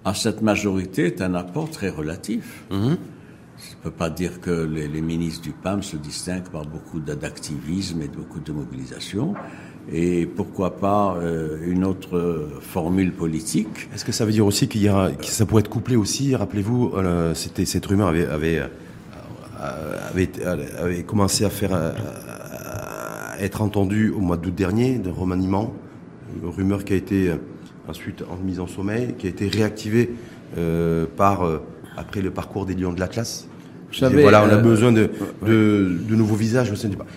[0.04, 2.64] à cette majorité est un apport très relatif.
[2.70, 2.94] Hmm.
[3.58, 7.00] Je ne peux pas dire que les, les, ministres du PAM se distinguent par beaucoup
[7.00, 9.34] d'activisme et beaucoup de mobilisation
[9.92, 13.88] et pourquoi pas euh, une autre formule politique.
[13.94, 16.34] Est-ce que ça veut dire aussi qu'il y a, que ça pourrait être couplé aussi
[16.36, 18.60] Rappelez-vous, euh, c'était cette rumeur avait avait,
[19.60, 19.96] euh,
[20.78, 25.72] avait, commencé à faire à être entendue au mois d'août dernier d'un remaniement,
[26.42, 27.32] une rumeur qui a été
[27.86, 30.10] ensuite mise en sommeil, qui a été réactivée
[31.16, 31.48] par
[31.96, 33.48] après le parcours des Lions de l'Atlas
[34.00, 35.10] voilà, on a euh, besoin de,
[35.46, 36.72] de, de, nouveaux visages.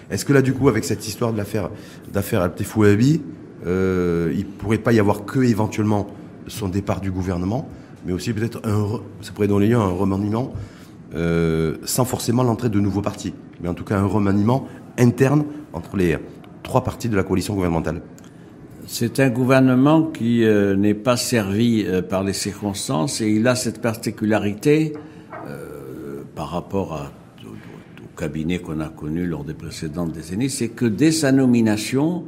[0.10, 1.70] Est-ce que là, du coup, avec cette histoire de l'affaire
[2.14, 3.22] d'affaire Abtefouabi,
[3.68, 6.08] euh, il pourrait pas y avoir que éventuellement
[6.48, 7.68] son départ du gouvernement,
[8.06, 10.54] mais aussi peut-être un, ça pourrait donner lieu à un remaniement
[11.14, 15.98] euh, sans forcément l'entrée de nouveaux partis, mais en tout cas un remaniement interne entre
[15.98, 16.18] les
[16.64, 18.02] trois partis de la coalition gouvernementale.
[18.88, 23.56] C'est un gouvernement qui euh, n'est pas servi euh, par les circonstances et il a
[23.56, 24.94] cette particularité
[26.36, 27.12] par rapport à,
[27.46, 32.24] au, cabinet qu'on a connu lors des précédentes décennies, c'est que dès sa nomination,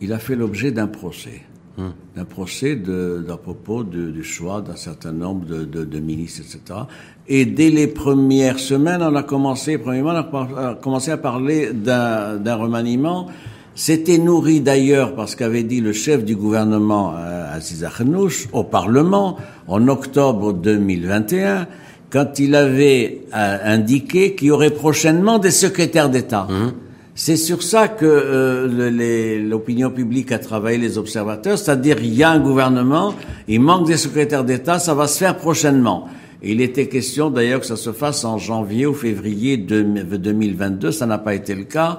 [0.00, 1.42] il a fait l'objet d'un procès.
[1.78, 1.92] Hum.
[2.16, 6.80] D'un procès de, d'à propos du choix d'un certain nombre de, de, de, ministres, etc.
[7.28, 12.36] Et dès les premières semaines, on a commencé, premièrement, on a commencé à parler d'un,
[12.36, 13.28] d'un remaniement.
[13.76, 18.64] C'était nourri d'ailleurs par ce qu'avait dit le chef du gouvernement, euh, Aziz Akhnouch, au
[18.64, 21.66] Parlement en octobre 2021
[22.10, 26.46] quand il avait euh, indiqué qu'il y aurait prochainement des secrétaires d'État.
[26.50, 26.72] Mmh.
[27.14, 32.30] C'est sur ça que euh, l'opinion publique a travaillé, les observateurs, c'est-à-dire il y a
[32.30, 33.14] un gouvernement,
[33.46, 36.08] il manque des secrétaires d'État, ça va se faire prochainement.
[36.42, 41.18] il était question d'ailleurs que ça se fasse en janvier ou février 2022, ça n'a
[41.18, 41.98] pas été le cas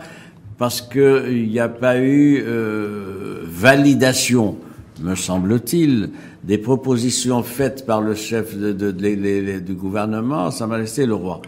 [0.57, 4.57] parce qu'il n'y a pas eu euh, validation,
[5.01, 6.09] me semble-t-il,
[6.43, 11.13] des propositions faites par le chef de, de, de, du gouvernement, ça m'a laissé le
[11.13, 11.41] roi.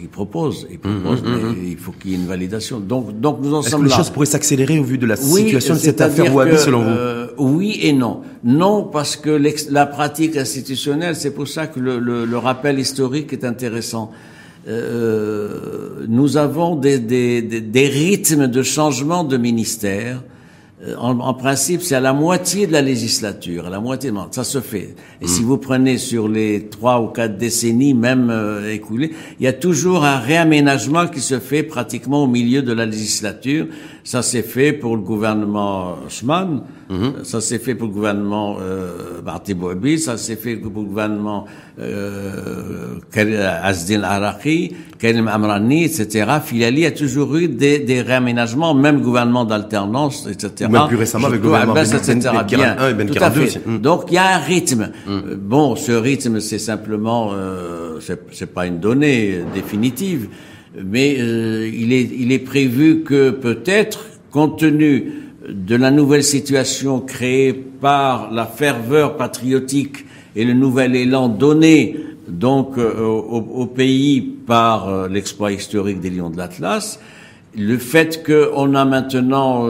[0.00, 1.70] Il propose, il propose, mmh, mmh, mais mmh.
[1.70, 2.80] il faut qu'il y ait une validation.
[2.80, 3.86] Donc, donc nous en sommes là.
[3.86, 6.58] Est-ce que les choses pourraient s'accélérer au vu de la situation de cette affaire Wahhabi,
[6.58, 8.22] selon vous euh, Oui et non.
[8.42, 9.30] Non, parce que
[9.70, 14.10] la pratique institutionnelle, c'est pour ça que le, le, le, rappel historique est intéressant.
[14.66, 20.20] Euh, nous avons des, des, des, des rythmes de changement de ministère
[20.98, 24.44] en, en, principe, c'est à la moitié de la législature, à la moitié, de ça
[24.44, 24.94] se fait.
[25.22, 25.46] Et si hmm.
[25.46, 30.04] vous prenez sur les trois ou quatre décennies même euh, écoulées, il y a toujours
[30.04, 33.68] un réaménagement qui se fait pratiquement au milieu de la législature.
[34.06, 37.24] Ça s'est fait pour le gouvernement Osman, hmm.
[37.24, 39.20] ça s'est fait pour le gouvernement euh,
[39.56, 41.44] Bouabi, ça s'est fait pour le gouvernement
[41.80, 43.00] euh,
[43.64, 46.24] Asdin Araki, Karim Amrani, etc.
[46.44, 51.40] Filali a toujours eu des, des réaménagements, même gouvernement d'alternance, etc même plus récemment avec
[51.40, 53.66] le gouvernement ben, ben, ben tout à fait.
[53.66, 53.78] Hmm.
[53.78, 54.90] Donc il y a un rythme.
[55.04, 55.10] Hmm.
[55.10, 57.98] Euh, bon, ce rythme, c'est simplement, euh,
[58.30, 60.28] c'est pas une donnée définitive,
[60.84, 65.12] mais euh, il est prévu que peut-être, compte tenu
[65.48, 71.96] de la nouvelle situation créée par la ferveur patriotique et le nouvel élan donné
[72.28, 76.98] donc euh, au, au, pays par l'exploit historique des Lions de l'Atlas,
[77.56, 79.66] le fait qu'on a maintenant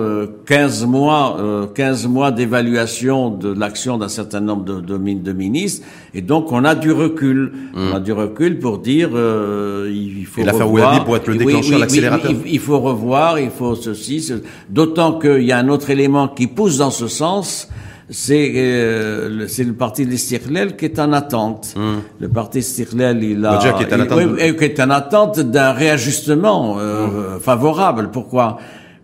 [0.47, 5.33] 15 euh, mois, euh, 15 mois d'évaluation de l'action d'un certain nombre de, de, de,
[5.33, 7.53] ministres, et donc on a du recul.
[7.75, 10.41] On a du recul pour dire euh, il faut.
[10.41, 12.33] Et l'affaire Ouabi pour être le déclencheur, l'accélérateur.
[12.33, 14.21] il, il, faut revoir, il faut ceci.
[14.21, 14.35] Ce...
[14.69, 17.69] D'autant qu'il y a un autre élément qui pousse dans ce sens
[18.09, 21.75] c'est euh, c'est le parti de l'Istiklal qui est en attente.
[21.77, 22.03] Hum.
[22.21, 25.73] Le parti Istiklal, il a qui est en attente, il, qui est en attente d'un
[25.73, 27.41] réajustement euh, hum.
[27.41, 28.11] favorable.
[28.13, 28.59] Pourquoi?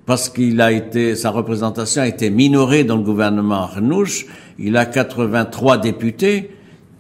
[0.07, 4.27] Parce qu'il a été sa représentation a été minorée dans le gouvernement Arnouch.
[4.59, 6.51] Il a 83 députés.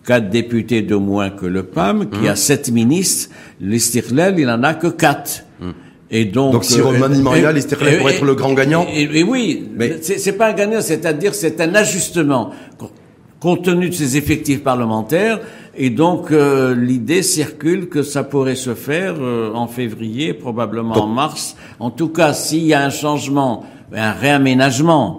[0.05, 2.27] Quatre députés de moins que le PAM, qui hum.
[2.27, 3.31] a sept ministres.
[3.61, 5.45] L'Istiklal, il en a que quatre.
[6.14, 8.87] Et donc, donc si euh, remaniement il y pour être le grand gagnant.
[8.92, 12.51] Et, oui, mais c'est pas un gagnant, c'est-à-dire c'est un ajustement
[13.40, 15.40] compte tenu de ses effectifs parlementaires.
[15.75, 21.07] Et donc euh, l'idée circule que ça pourrait se faire euh, en février, probablement en
[21.07, 21.57] mars.
[21.81, 25.18] En tout cas, s'il y a un changement, un réaménagement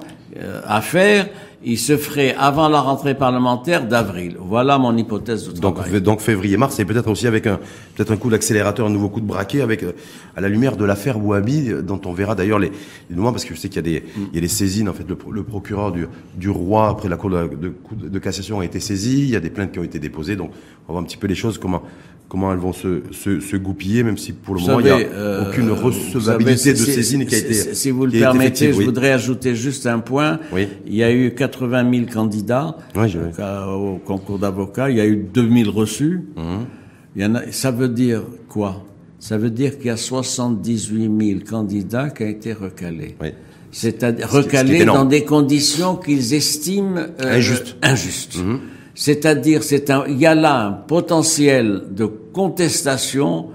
[0.65, 1.27] à faire,
[1.65, 4.37] il se ferait avant la rentrée parlementaire d'avril.
[4.39, 5.91] Voilà mon hypothèse de travail.
[5.91, 7.59] Donc, donc février-mars, et peut-être aussi avec un
[7.95, 9.93] peut-être un coup d'accélérateur, un nouveau coup de braquet, avec euh,
[10.35, 12.71] à la lumière de l'affaire Wahhabi, euh, dont on verra d'ailleurs les,
[13.09, 14.93] les parce que je sais qu'il y a des il y a des saisines en
[14.93, 15.05] fait.
[15.07, 17.73] Le, le procureur du, du roi après la cour de, de,
[18.07, 20.51] de, cassation a été saisi, il y a des plaintes qui ont été déposées, donc
[20.51, 21.83] on va voir un petit peu les choses comment
[22.33, 24.97] comment elles vont se, se, se goupiller, même si pour le moment il n'y a
[24.97, 27.53] euh, aucune recevabilité de saisine qui a été.
[27.53, 30.39] Si vous le permettez, je voudrais ajouter juste un point.
[30.51, 30.67] Oui.
[30.87, 33.15] Il y a eu 80 000 candidats oui,
[33.69, 34.89] au concours d'avocats.
[34.89, 36.23] Il y a eu 2000 reçus.
[36.35, 36.41] Mmh.
[37.15, 38.83] Il y en a, ça veut dire quoi?
[39.19, 43.15] Ça veut dire qu'il y a 78 000 candidats qui ont été recalés.
[43.21, 43.27] Oui.
[43.71, 47.75] C'est-à-dire recalés dans des conditions qu'ils estiment euh, injustes.
[47.83, 48.37] injustes.
[48.37, 48.57] Mmh.
[48.95, 53.49] C'est-à-dire, c'est un, il y a là un potentiel de contestation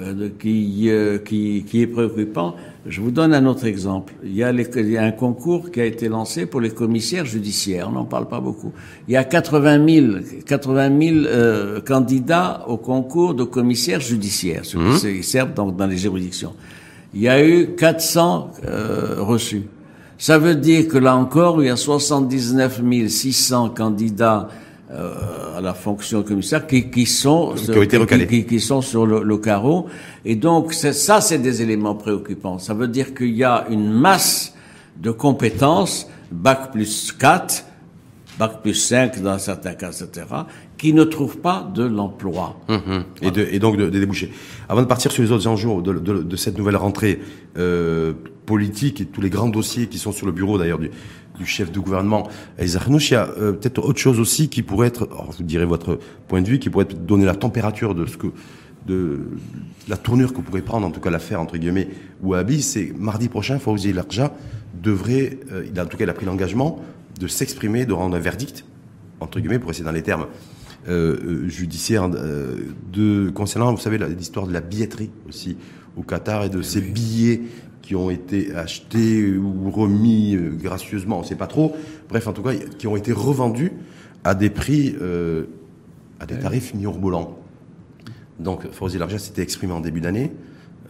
[0.00, 2.54] euh, qui, euh, qui, qui, est préoccupant.
[2.86, 4.14] Je vous donne un autre exemple.
[4.22, 6.70] Il y, a les, il y, a un concours qui a été lancé pour les
[6.70, 7.88] commissaires judiciaires.
[7.88, 8.72] On n'en parle pas beaucoup.
[9.08, 10.06] Il y a 80 000,
[10.44, 14.98] 80 000 euh, candidats au concours de commissaires judiciaires, ceux mmh.
[14.98, 16.52] qui servent donc dans les juridictions.
[17.14, 19.62] Il y a eu 400 euh, reçus.
[20.18, 24.48] Ça veut dire que là encore, il y a 79 600 candidats
[24.90, 28.26] euh, à la fonction de commissaire qui, qui sont qui, ont été recalés.
[28.26, 29.86] Qui, qui, sont sur le, le carreau.
[30.24, 32.58] Et donc ça c'est des éléments préoccupants.
[32.58, 34.54] Ça veut dire qu'il y a une masse
[34.96, 37.64] de compétences bac plus 4
[38.38, 40.24] bac plus 5 dans certains cas etc
[40.78, 42.56] qui ne trouvent pas de l'emploi.
[42.68, 43.04] Mmh, mmh.
[43.22, 44.32] et, de, et donc de, de, déboucher
[44.68, 47.20] avant de partir sur les autres enjeux de, de, de cette nouvelle rentrée
[47.56, 48.12] euh,
[48.46, 50.90] politique et tous les grands dossiers qui sont sur le bureau d'ailleurs du
[51.38, 52.28] du chef de gouvernement
[52.58, 55.98] Aizarnouch, il y a euh, peut-être autre chose aussi qui pourrait être, vous direz votre
[56.28, 58.28] point de vue, qui pourrait donner la température de ce que
[58.86, 59.26] de
[59.88, 61.88] la tournure que pourrait prendre, en tout cas l'affaire entre guillemets
[62.22, 64.32] Wahhabi, c'est mardi prochain, Fawzi Larja
[64.80, 66.80] devrait, euh, il a, en tout cas il a pris l'engagement
[67.18, 68.64] de s'exprimer, de rendre un verdict
[69.18, 70.26] entre guillemets pour essayer dans les termes
[70.88, 75.56] euh, judiciaires de concernant, vous savez, l'histoire de la billetterie aussi
[75.96, 77.40] au Qatar et de ces billets
[77.86, 81.76] qui ont été achetés ou remis euh, gracieusement, on ne sait pas trop.
[82.08, 83.70] Bref, en tout cas, qui ont été revendus
[84.24, 85.44] à des prix, euh,
[86.18, 87.38] à des tarifs mirobolants.
[88.40, 90.32] Donc, Fawzi Larja s'était exprimé en début d'année,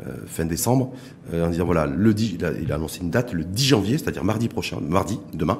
[0.06, 0.94] euh, fin décembre,
[1.34, 3.64] euh, en disant voilà, le 10, il, a, il, a, annoncé une date, le 10
[3.66, 5.58] janvier, c'est-à-dire mardi prochain, mardi, demain.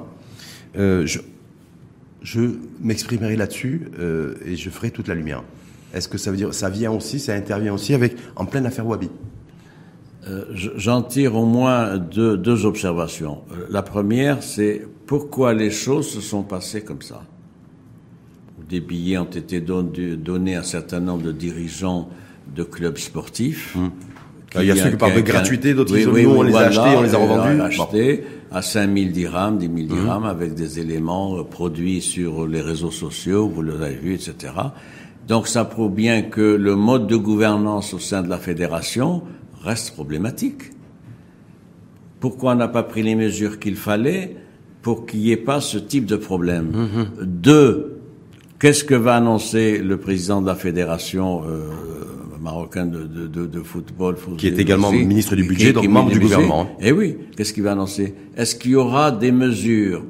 [0.75, 1.21] Je,
[2.23, 2.41] je
[2.81, 3.89] m'exprimerai là-dessus
[4.45, 5.43] et je ferai toute la lumière.
[5.95, 8.87] Est-ce que ça veut dire, ça vient aussi, ça intervient aussi avec en pleine affaire
[8.87, 9.09] Wabi?
[10.55, 13.43] J'en tire au moins deux, deux observations.
[13.53, 17.23] Euh, la première, c'est pourquoi les choses se sont passées comme ça.
[18.69, 22.09] Des billets ont été donnés à un certain nombre de dirigeants
[22.55, 23.77] de clubs sportifs.
[23.77, 23.91] Hum.
[24.59, 26.97] Il y a ceux qui parlent de gratuité, d'autres qui oui, on les a achetés,
[26.97, 27.61] on les a revendus.
[27.61, 29.87] achetés à 5000 dirhams, 10 000 hum.
[29.87, 34.53] dirhams, avec des éléments euh, produits sur les réseaux sociaux, vous l'avez vu, etc.
[35.29, 39.23] Donc ça prouve bien que le mode de gouvernance au sein de la fédération
[39.67, 40.71] reste problématique.
[42.21, 44.37] Pourquoi on n'a pas pris les mesures qu'il fallait
[44.83, 46.73] pour qu'il n'y ait pas ce type de problème?
[46.73, 47.25] Mm-hmm.
[47.25, 48.01] Deux,
[48.59, 51.69] qu'est-ce que va annoncer le président de la fédération euh,
[52.41, 56.69] marocaine de, de, de, football Qui est également ministre du budget, donc membre du gouvernement.
[56.81, 58.15] Eh oui, qu'est-ce qu'il va annoncer?
[58.37, 60.03] Est-ce qu'il y aura des mesures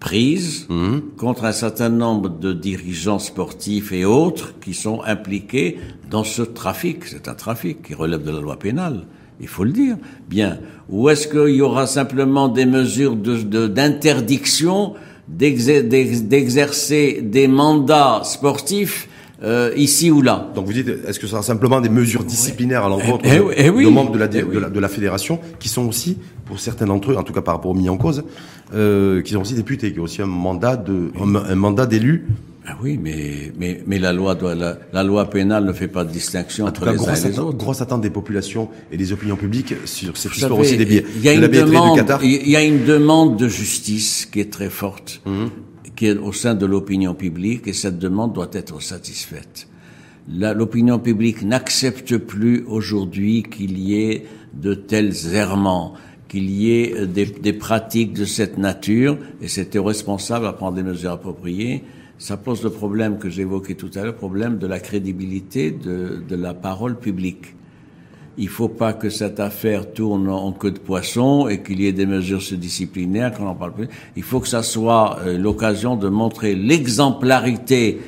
[0.00, 1.00] prises mm-hmm.
[1.16, 5.78] contre un certain nombre de dirigeants sportifs et autres qui sont impliqués
[6.10, 7.04] dans ce trafic.
[7.04, 9.04] C'est un trafic qui relève de la loi pénale.
[9.40, 9.96] Il faut le dire.
[10.28, 10.58] Bien.
[10.88, 14.94] Ou est-ce qu'il y aura simplement des mesures d'interdiction
[15.28, 15.80] de,
[16.18, 19.08] d'exercer des mandats sportifs
[19.42, 20.50] euh, ici ou là.
[20.54, 23.44] Donc vous dites, est-ce que ce sera simplement des mesures disciplinaires à l'encontre Eh, de,
[23.56, 23.84] eh, eh oui.
[23.84, 24.56] de membres de la, Eh de, oui.
[24.60, 27.54] la, de la fédération, qui sont aussi, pour certains d'entre eux, en tout cas par
[27.54, 28.22] rapport aux mis en cause,
[28.74, 32.26] euh, qui sont aussi députés, qui ont aussi un mandat de, un, un mandat d'élu.
[32.66, 36.04] Ah oui, mais, mais, mais la loi doit, la, la loi pénale ne fait pas
[36.04, 37.56] de distinction En entre cas, les uns grosse, et les attente, autres.
[37.58, 40.84] grosse attente des populations et des opinions publiques sur cette Vous histoire savez, aussi des
[40.84, 41.06] billets.
[41.16, 42.22] Il y a de une demande, du Qatar.
[42.22, 45.48] il y a une demande de justice qui est très forte, Mhm.
[46.00, 49.68] Qui est au sein de l'opinion publique, et cette demande doit être satisfaite.
[50.32, 55.92] L'opinion publique n'accepte plus aujourd'hui qu'il y ait de tels errements,
[56.26, 60.76] qu'il y ait euh, des, pratiques de cette nature, et c'est aux responsables à prendre
[60.76, 61.84] des mesures appropriées.
[62.16, 66.34] Ça pose le problème que j'évoquais tout à l'heure, le problème de la crédibilité de
[66.34, 67.56] la parole publique.
[68.42, 71.92] Il faut pas que cette affaire tourne en queue de poisson et qu'il y ait
[71.92, 73.88] des mesures disciplinaires, qu'on en parle plus.
[74.16, 78.00] Il faut que ça soit euh, l'occasion de montrer l'exemplarité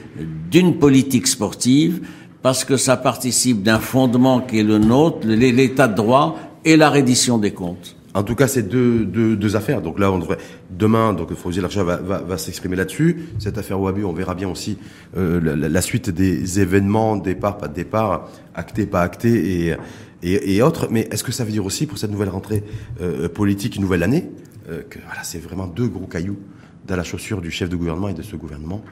[0.51, 2.01] d'une politique sportive
[2.40, 6.88] parce que ça participe d'un fondement qui est le nôtre, l'état de droit et la
[6.88, 7.95] reddition des comptes.
[8.14, 9.83] En tout cas, c'est deux, deux, deux affaires.
[9.83, 10.38] Donc là, on devrait
[10.71, 13.29] demain, donc Fauzi Larcha va, s'exprimer là-dessus.
[13.38, 14.79] Cette affaire Wabu, on verra bien aussi
[15.16, 19.77] euh, la suite des événements, départ, pas de départ, acté, pas acté et,
[20.22, 20.88] et, et autres.
[20.90, 22.64] Mais est-ce que ça veut dire aussi pour cette nouvelle rentrée
[23.00, 24.30] euh, politique, une nouvelle année,
[24.70, 26.38] euh, que voilà, c'est vraiment deux gros cailloux
[26.87, 28.82] dans la chaussure du chef de gouvernement et de ce gouvernement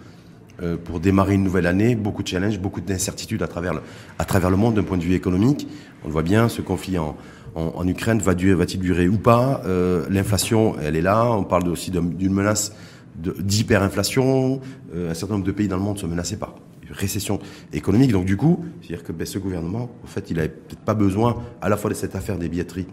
[0.63, 3.81] euh, pour démarrer une nouvelle année, beaucoup de challenges, beaucoup d'incertitudes à travers le,
[4.19, 5.67] à travers le monde d'un point de vue économique.
[6.05, 7.17] On le voit bien, ce conflit en,
[7.55, 9.61] en, Ukraine va durer, va-t-il durer ou pas?
[9.67, 11.31] Euh, L'inflation, elle est là.
[11.33, 12.73] On parle aussi d'un- d'une menace
[13.17, 14.61] d'hyperinflation.
[14.95, 16.55] Euh, un certain nombre de pays dans le monde sont menacés par
[16.93, 17.39] récession
[17.73, 18.13] économique.
[18.13, 21.37] Donc du coup, c'est-à-dire que ben, ce gouvernement, en fait, il avait peut-être pas besoin
[21.63, 22.87] à la fois de cette affaire des billetteries,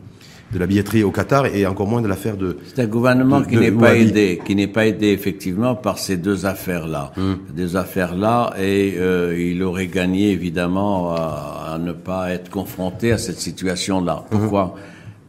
[0.54, 3.46] de la billetterie au Qatar et encore moins de l'affaire de C'est un gouvernement de-
[3.48, 7.12] qui n'est pas aidé, qui n'est pas aidé effectivement par ces deux affaires-là,
[7.54, 13.18] des affaires-là, et euh, il aurait gagné évidemment à, à ne pas être confronté à
[13.18, 14.24] cette situation-là.
[14.30, 14.76] Pourquoi?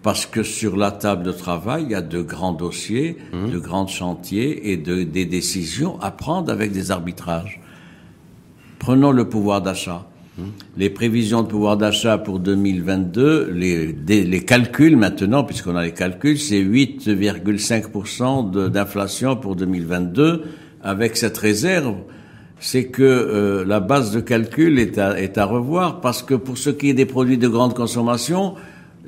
[0.00, 3.88] Parce que sur la table de travail, il y a de grands dossiers, de grands
[3.88, 7.61] chantiers et de, des décisions à prendre avec des arbitrages.
[8.78, 10.06] Prenons le pouvoir d'achat.
[10.76, 15.90] Les prévisions de pouvoir d'achat pour 2022, les, des- les calculs maintenant, puisqu'on a les
[15.90, 20.44] calculs, c'est 8,5% de- d'inflation pour 2022,
[20.82, 21.94] avec cette réserve.
[22.60, 26.56] C'est que euh, la base de calcul est à, est à revoir, parce que pour
[26.58, 28.54] ce qui est des produits de grande consommation,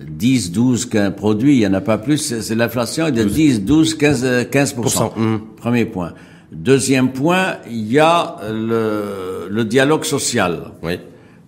[0.00, 3.62] 10, 12, 15 produits, il n'y en a pas plus, c'est l'inflation est de 10,
[3.64, 5.12] 12, 15, euh, 15%.
[5.56, 6.12] Premier point.
[6.52, 10.72] Deuxième point, il y a le, le dialogue social.
[10.82, 10.98] oui.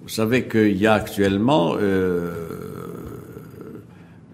[0.03, 2.33] Vous savez qu'il y a actuellement euh,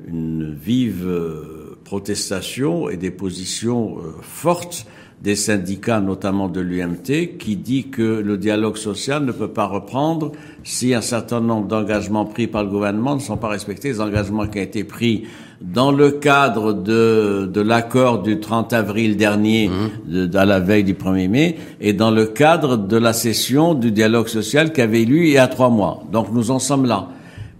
[0.06, 4.86] une vive euh, protestation et des positions euh, fortes
[5.20, 10.32] des syndicats, notamment de l'UMT, qui dit que le dialogue social ne peut pas reprendre
[10.64, 14.46] si un certain nombre d'engagements pris par le gouvernement ne sont pas respectés, les engagements
[14.46, 15.24] qui ont été pris
[15.60, 19.70] dans le cadre de, de l'accord du 30 avril dernier,
[20.06, 23.90] de, à la veille du 1er mai, et dans le cadre de la session du
[23.90, 26.04] dialogue social qui avait lieu il y a trois mois.
[26.12, 27.08] Donc nous en sommes là.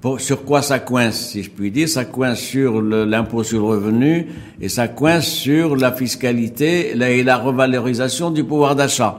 [0.01, 1.89] Pour- sur quoi ça coince, si je puis dire?
[1.89, 4.27] Ça coince sur l'impôt sur le revenu
[4.61, 9.19] et ça coince sur la fiscalité la- et la revalorisation du pouvoir d'achat.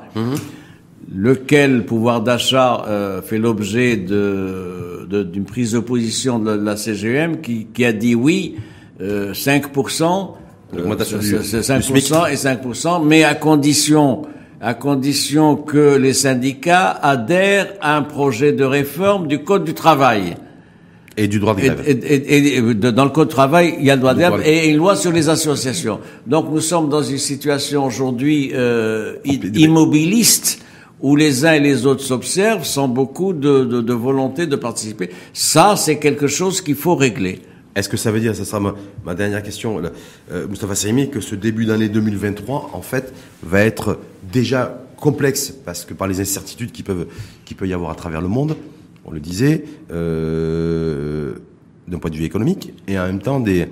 [1.13, 7.41] Lequel pouvoir d'achat euh, fait l'objet de- de- d'une prise de position de la CGM
[7.41, 8.55] qui, qui a dit oui,
[9.01, 10.31] euh, 5%,
[10.75, 11.61] L'augmentation euh, c'est-.
[11.61, 14.23] 5% et 5%, mais à condition,
[14.61, 20.35] à condition que les syndicats adhèrent à un projet de réforme du Code du travail.
[21.17, 21.83] Et du droit de grève.
[21.85, 24.19] et- et- et de- dans le code du travail, il y a le droit de
[24.19, 25.99] grève et une loi sur les associations.
[26.25, 29.15] Donc nous sommes dans une situation aujourd'hui euh,
[29.63, 30.61] immobiliste
[31.01, 35.09] où les uns et les autres s'observent sans beaucoup de, de- de volonté de participer.
[35.33, 37.41] Ça, c'est quelque chose qu'il faut régler.
[37.75, 39.81] Est-ce que ça veut dire, ça sera ma, dernière question,
[40.31, 43.99] euh, Moustapha Saimi, que ce début d'année 2023, en fait, va être
[44.31, 47.07] déjà complexe parce que par les incertitudes qui peuvent,
[47.45, 48.57] qui peut y avoir à travers le monde,
[49.05, 51.33] on le disait, euh,
[51.87, 53.67] d'un point de vue économique, et en même temps, des,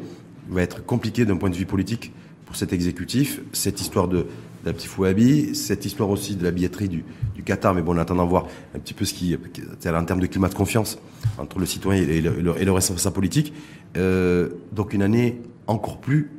[0.50, 2.12] va être compliqué d'un point de vue politique
[2.46, 4.26] pour cet exécutif, cette histoire de,
[4.64, 7.04] de la petite Fouabi, cette histoire aussi de la billetterie du,
[7.46, 10.50] Qatar, mais bon, en attendant voir un petit peu ce qui, en termes de climat
[10.50, 11.00] de confiance
[11.38, 13.54] entre le citoyen et le, et le, et le responsable politique.
[13.96, 16.30] Euh, donc une année encore plus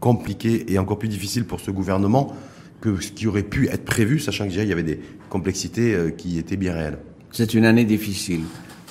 [0.00, 2.34] compliquée et encore plus difficile pour ce gouvernement
[2.80, 5.94] que ce qui aurait pu être prévu, sachant que dirais, il y avait des complexités
[5.94, 6.98] euh, qui étaient bien réelles.
[7.32, 8.42] C'est une année difficile.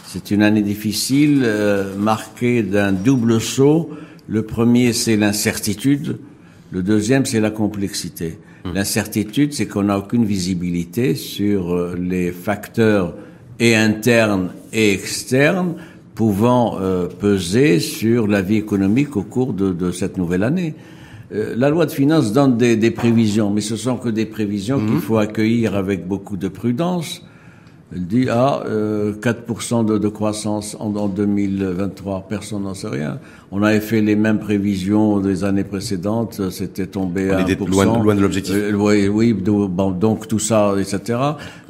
[0.05, 3.89] C'est une année difficile euh, marquée d'un double saut.
[4.28, 6.19] Le premier, c'est l'incertitude.
[6.71, 8.39] Le deuxième, c'est la complexité.
[8.66, 8.74] Mmh.
[8.74, 13.13] L'incertitude, c'est qu'on n'a aucune visibilité sur euh, les facteurs
[13.59, 15.76] et internes et externes
[16.16, 20.74] pouvant euh, peser sur la vie économique au cours de, de cette nouvelle année.
[21.32, 24.80] Euh, la loi de finances donne des, des, prévisions, mais ce sont que des prévisions
[24.80, 25.01] qu'il mmh.
[25.01, 27.24] faut accueillir avec beaucoup de prudence.
[27.93, 33.19] Elle dit ah euh, 4% de, de, croissance en, en 2023, personne n'en sait rien.
[33.51, 37.69] On avait fait les mêmes prévisions des années précédentes, c'était tombé à 1%.
[37.69, 38.55] Loin, loin de l'objectif.
[38.55, 41.19] Euh, oui, oui bon, donc tout ça, etc.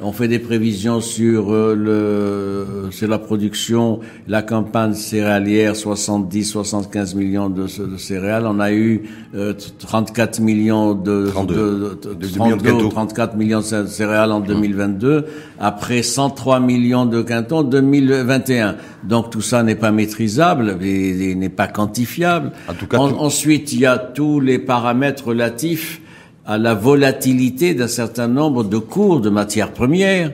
[0.00, 7.50] On fait des prévisions sur euh, le, c'est la production, la campagne céréalière, 70-75 millions
[7.50, 8.46] de, de, céréales.
[8.46, 9.02] On a eu
[9.34, 15.26] euh, 34 millions de, 32, de, de 32 ou 34 millions de céréales en 2022,
[15.60, 18.76] après 103 millions de quintons en 2021.
[19.04, 22.52] Donc tout ça n'est pas maîtrisable et, et n'est pas quantifiable.
[22.68, 23.16] En tout cas, en, tout...
[23.16, 26.00] Ensuite, il y a tous les paramètres relatifs
[26.46, 30.32] à la volatilité d'un certain nombre de cours de matières premières.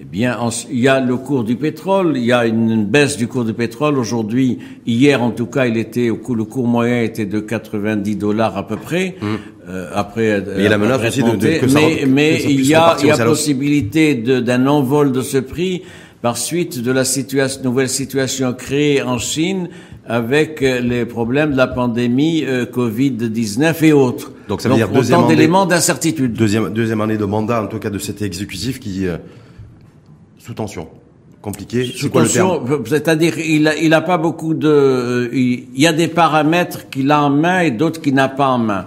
[0.00, 0.38] Eh bien,
[0.70, 3.52] il y a le cours du pétrole, il y a une baisse du cours du
[3.52, 3.98] pétrole.
[3.98, 8.16] Aujourd'hui, hier en tout cas, il était au cours, le cours moyen était de 90
[8.16, 9.16] dollars à peu près.
[9.20, 9.26] Mmh.
[9.68, 12.36] Euh, après, mais il y a la menace aussi de, de, que mais, ça, mais
[12.36, 15.82] que ça il y a, il y a possibilité d'un envol de ce prix
[16.20, 19.68] par suite de la situation, nouvelle situation créée en Chine
[20.06, 24.32] avec les problèmes de la pandémie euh, Covid-19 et autres.
[24.48, 26.32] Donc ça veut Donc, dire deuxième d'éléments d'incertitude.
[26.32, 29.16] deuxième, deuxième année de mandat, en tout cas de cet exécutif qui euh,
[30.44, 30.88] sous tension,
[31.40, 31.84] compliqué.
[32.86, 36.88] C'est-à-dire il a, il a pas beaucoup de, euh, il, il y a des paramètres
[36.90, 38.86] qu'il a en main et d'autres qu'il n'a pas en main.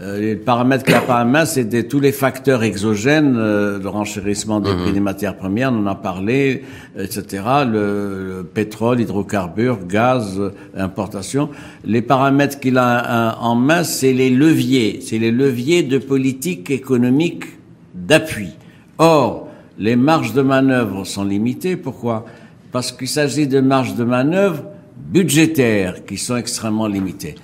[0.00, 3.80] Euh, les paramètres qu'il n'a pas en main, c'est des- tous les facteurs exogènes, euh,
[3.80, 6.62] le renchérissement des prix des matières premières, on en a parlé,
[6.96, 7.42] etc.
[7.66, 11.48] Le, le pétrole, hydrocarbures, gaz, euh, importation.
[11.84, 16.70] Les paramètres qu'il a en- en main, c'est les leviers, c'est les leviers de politique
[16.70, 17.44] économique
[17.92, 18.50] d'appui.
[18.98, 19.47] Or,
[19.78, 21.76] les marges de manœuvre sont limitées.
[21.76, 22.24] Pourquoi?
[22.72, 24.64] Parce qu'il s'agit de marges de manœuvre
[24.96, 27.34] budgétaires qui sont extrêmement limitées.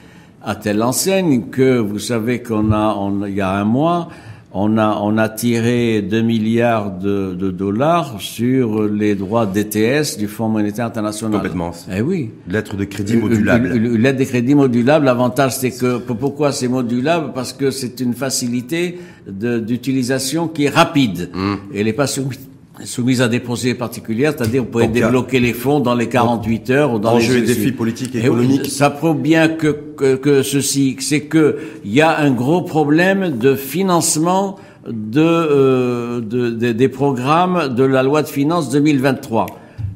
[0.42, 4.08] À telle enseigne que vous savez qu'on a, on- il y a un mois,
[4.56, 10.28] on a, on a tiré 2 milliards de, de dollars sur les droits DTS du
[10.28, 11.32] Fonds monétaire international.
[11.32, 11.72] Complètement.
[11.92, 12.30] Eh oui.
[12.48, 13.68] Lettre de crédit modulable.
[13.68, 15.06] Lettre de crédit modulable.
[15.06, 17.32] L'avantage, c'est que pourquoi c'est modulable?
[17.34, 21.30] Parce que c'est une facilité d'utilisation qui est rapide.
[21.34, 21.54] Mmh.
[21.72, 22.38] Et elle n'est pas soumise,
[22.82, 26.08] soumise à des procédures particulières, c'est-à-dire vous pouvez Donc, a- débloquer les fonds dans les
[26.08, 28.66] 48 heures ou dans Enjeux les et défis politiques et Eh économiques.
[28.66, 33.38] ça prouve bien que, que, que ceci, c'est que il y a un gros problème
[33.38, 34.56] de financement
[34.88, 39.46] de, euh, de- de- des programmes de la loi de finances 2023.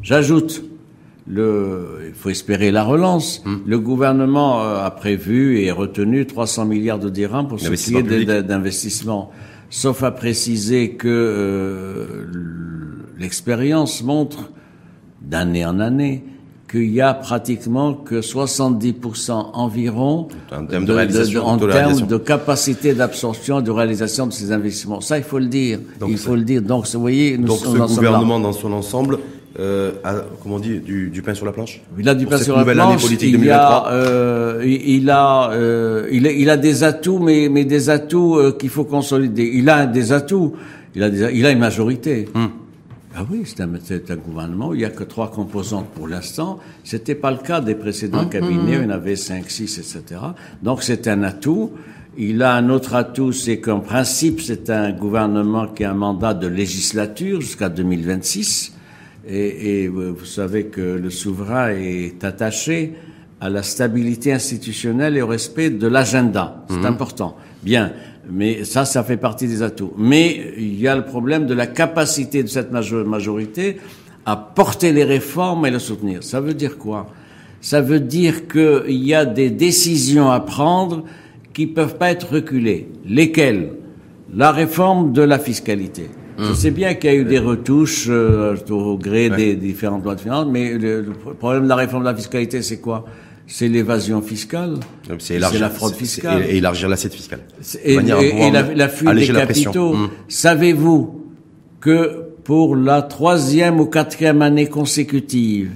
[0.03, 0.63] J'ajoute,
[1.27, 3.43] le, il faut espérer la relance.
[3.45, 3.57] Hmm.
[3.67, 8.43] Le gouvernement euh, a prévu et retenu 300 milliards de dirhams pour ce qui est
[8.43, 9.31] d'investissement.
[9.71, 12.27] Sauf à préciser que euh,
[13.19, 14.51] l'expérience montre
[15.21, 16.25] d'année en année
[16.71, 22.07] qu'il y a pratiquement que 70% environ En termes de en de termes réalisation.
[22.07, 25.01] de capacité d'absorption, de réalisation de ces investissements.
[25.01, 25.81] Ça, il faut le dire.
[25.99, 26.61] Donc, il faut le dire.
[26.63, 29.19] Donc, vous voyez, nous Donc sommes ce gouvernement dans son ensemble
[29.59, 29.93] euh,
[30.43, 32.65] comment on dit, du, du pain sur la planche Il a du pain sur la
[32.65, 33.03] planche.
[33.03, 33.67] politique il, y 2023.
[33.67, 37.91] a, euh, il, il a, euh, il, a, il a des atouts, mais, mais des
[37.91, 39.51] atouts euh, qu'il faut consolider.
[39.55, 40.55] Il a des atouts.
[40.95, 42.29] Il a, des, il a une majorité.
[42.35, 42.47] Hmm.
[43.17, 46.61] Ah oui, c'est un, un gouvernement où il n'y a que trois composantes pour l'instant.
[46.85, 48.29] C'était pas le cas des précédents Hmm.
[48.31, 50.21] cabinets, il y en avait cinq, six, etc.
[50.63, 51.73] Donc c'est un atout.
[52.17, 56.35] Il a un autre atout, c'est qu'en principe, c'est un gouvernement qui a un mandat
[56.35, 58.75] de législature jusqu'à 2026.
[59.29, 62.95] Et, et vous vous savez que le souverain est attaché
[63.41, 66.65] à la stabilité institutionnelle et au respect de l'agenda.
[66.69, 67.37] C'est important.
[67.63, 67.93] Bien.
[68.31, 69.93] Mais ça, ça fait partie des atouts.
[69.97, 73.77] Mais il y a le problème de la capacité de cette majo- majorité
[74.27, 76.23] à porter les réformes et les soutenir.
[76.23, 77.07] Ça veut dire quoi?
[77.61, 81.05] Ça veut dire qu'il y a des décisions à prendre
[81.53, 82.89] qui peuvent pas être reculées.
[83.07, 83.71] Lesquelles?
[84.35, 86.11] La réforme de la fiscalité.
[86.39, 90.15] Je sais bien qu'il y a eu des retouches euh, au gré des différentes lois
[90.15, 93.05] de finances, mais le, le problème de la réforme de la fiscalité, c'est quoi?
[93.47, 94.75] C'est l'évasion fiscale?
[95.19, 96.45] C'est la fraude fiscale?
[96.49, 97.41] Et, élargir l'assiette fiscale.
[97.83, 99.95] Et, la, la fuite des capitaux.
[99.95, 100.11] Hum.
[100.29, 101.25] Savez-vous
[101.81, 105.73] que pour la troisième ou quatrième année consécutive,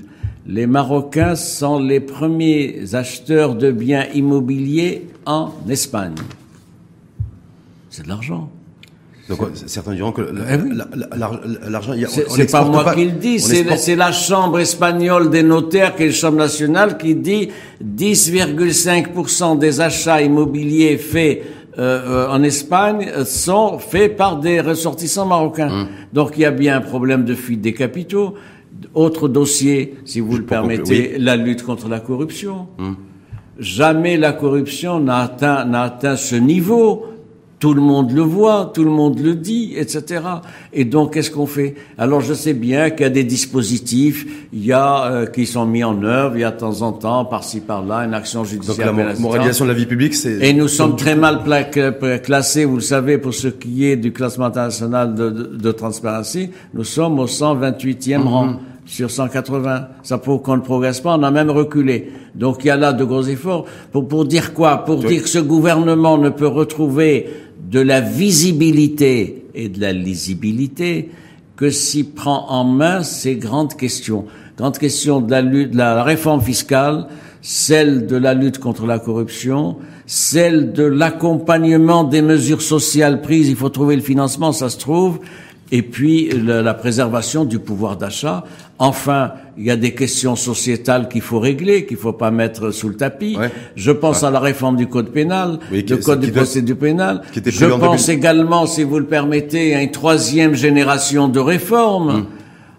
[0.47, 6.15] les Marocains sont les premiers acheteurs de biens immobiliers en Espagne?
[7.91, 8.51] C'est de l'argent.
[9.29, 10.23] Donc euh, certains diront que
[11.67, 11.93] l'argent,
[12.29, 16.13] C'est pas moi qui le dis, c'est la Chambre espagnole des notaires, qui est la
[16.13, 17.49] Chambre nationale, qui dit
[17.85, 21.43] 10,5% des achats immobiliers faits
[21.79, 25.71] euh, en Espagne sont faits par des ressortissants marocains.
[25.71, 25.89] Hum.
[26.13, 28.35] Donc il y a bien un problème de fuite des capitaux.
[28.95, 32.67] Autre dossier, si vous le permettez, la lutte contre la corruption.
[32.79, 32.97] Hum.
[33.59, 37.07] Jamais la corruption n'a atteint, n'a atteint ce niveau
[37.63, 40.21] tout le monde le voit, tout le monde le dit, etc.
[40.73, 41.77] Et donc, qu'est-ce qu'on fait?
[41.97, 45.65] Alors, je sais bien qu'il y a des dispositifs, il y a euh, qui sont
[45.65, 48.93] mis en œuvre, il y a de temps en temps, par-ci par-là, une action judiciaire.
[48.93, 50.45] Donc, la moralisation de la vie publique, c'est.
[50.45, 51.39] Et nous sommes très mal
[52.25, 56.51] classés, vous le savez, pour ce qui est du classement international de, de, de transparency,
[56.75, 58.27] nous sommes au 128e mhm.
[58.27, 59.89] rang sur 180.
[60.03, 62.13] Ça prouve qu'on ne progresse pas, on a même reculé.
[62.35, 63.65] Donc il y a là de gros efforts.
[63.93, 64.85] Pour, pour dire quoi?
[64.85, 67.29] Pour dire que ce gouvernement ne peut retrouver
[67.71, 71.11] de la visibilité et de la lisibilité
[71.57, 74.25] que s'il prend en main ces grandes questions.
[74.57, 77.07] Grandes questions de la lutte, de la réforme fiscale,
[77.41, 79.77] celle de la lutte contre la corruption,
[80.07, 85.19] celle de l'accompagnement des mesures sociales prises, il faut trouver le financement, ça se trouve,
[85.73, 88.45] et puis la, préservation du pouvoir d'achat.
[88.83, 92.89] Enfin, il y a des questions sociétales qu'il faut régler, qu'il faut pas mettre sous
[92.89, 93.39] le tapis.
[93.77, 97.23] Je pense à la réforme du code pénal, le code du procédure pénal.
[97.33, 102.09] Je pense également, si vous le permettez, à une troisième génération de réformes.
[102.09, 102.27] Hum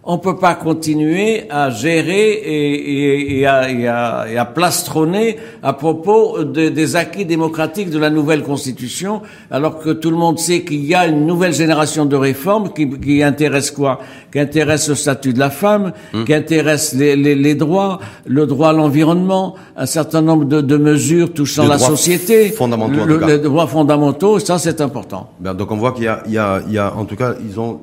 [0.06, 5.72] on peut pas continuer à gérer et, et, à, et, à, et, à, plastronner à
[5.72, 10.84] propos des acquis démocratiques de la nouvelle constitution, alors que tout le monde sait qu'il
[10.86, 14.02] y a une nouvelle génération de réformes qui, qui intéresse quoi?
[14.32, 16.26] Qui intéresse le statut de la femme, hum.
[16.26, 20.76] qui intéresse les, les, les, droits, le droit à l'environnement, un certain nombre de, de
[20.76, 24.40] mesures touchant la société, fondamentaux, le, les droits fondamentaux.
[24.40, 25.30] Ça, c'est important.
[25.40, 27.80] Ben, donc on voit qu'il y, y, y a, en tout cas, ils ont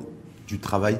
[0.47, 0.97] du travail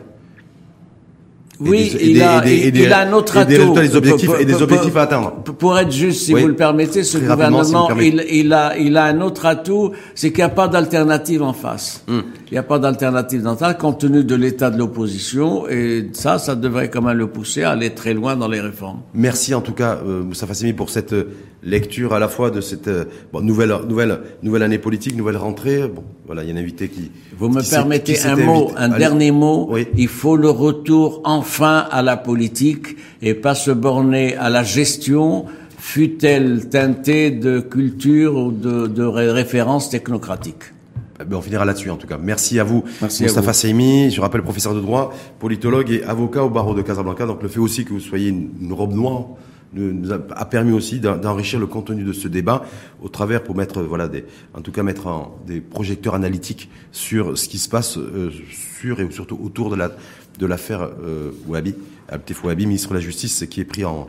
[1.61, 3.73] oui, il, a, il, a un autre atout.
[3.73, 5.31] Des objectifs, et des objectifs à atteindre.
[5.57, 9.21] Pour être juste, si vous le permettez, ce gouvernement, il, il, a, il a un
[9.21, 12.03] autre atout, c'est qu'il n'y a pas d'alternative en face.
[12.07, 12.21] Hmm.
[12.49, 16.37] Il n'y a pas d'alternative dans ça, compte tenu de l'état de l'opposition, et ça,
[16.39, 18.99] ça devrait quand même le pousser à aller très loin dans les réformes.
[19.13, 21.29] Merci en tout cas, euh, Moussa Fassimi, pour cette euh,
[21.63, 25.87] lecture à la fois de cette euh, bon, nouvelle, nouvelle, nouvelle année politique, nouvelle rentrée.
[25.87, 27.11] Bon, voilà, il y a un invité qui.
[27.37, 29.67] Vous me permettez un mot, un dernier mot.
[29.69, 29.85] Oui.
[29.97, 35.43] Il faut le retour enfin à la politique et pas se borner à la gestion,
[35.77, 40.71] fut-elle teintée de culture ou de, de références technocratiques.
[41.19, 42.17] Eh ben on finira là-dessus en tout cas.
[42.17, 44.09] Merci à vous, Merci Moustapha Seimi.
[44.09, 47.25] Je rappelle professeur de droit, politologue et avocat au barreau de Casablanca.
[47.25, 49.25] Donc le fait aussi que vous soyez une robe noire
[49.73, 52.65] nous a permis aussi d'enrichir le contenu de ce débat
[53.01, 57.37] au travers pour mettre voilà des en tout cas mettre en, des projecteurs analytiques sur
[57.37, 58.31] ce qui se passe euh,
[58.79, 59.91] sur et surtout autour de la
[60.39, 61.75] de l'affaire euh, Ouabi
[62.09, 64.07] Abdef Ouabi ministre de la Justice qui est pris en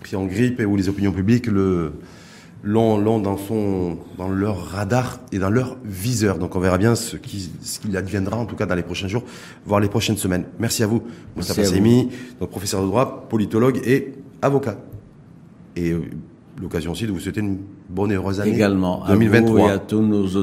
[0.00, 1.92] pris en grippe et où les opinions publiques le
[2.62, 6.38] l'ont l'ont dans son dans leur radar et dans leur viseur.
[6.38, 9.08] Donc on verra bien ce qui ce qu'il adviendra en tout cas dans les prochains
[9.08, 9.24] jours
[9.66, 10.44] voire les prochaines semaines.
[10.58, 11.02] Merci à vous
[11.36, 12.08] Moustapha Semi
[12.40, 14.78] donc professeur de droit politologue et avocat
[15.76, 16.02] et euh,
[16.60, 17.58] l'occasion aussi de vous souhaiter une
[17.88, 19.60] bonne et heureuse année Également, 2023.
[19.60, 20.36] À vous et à tous nos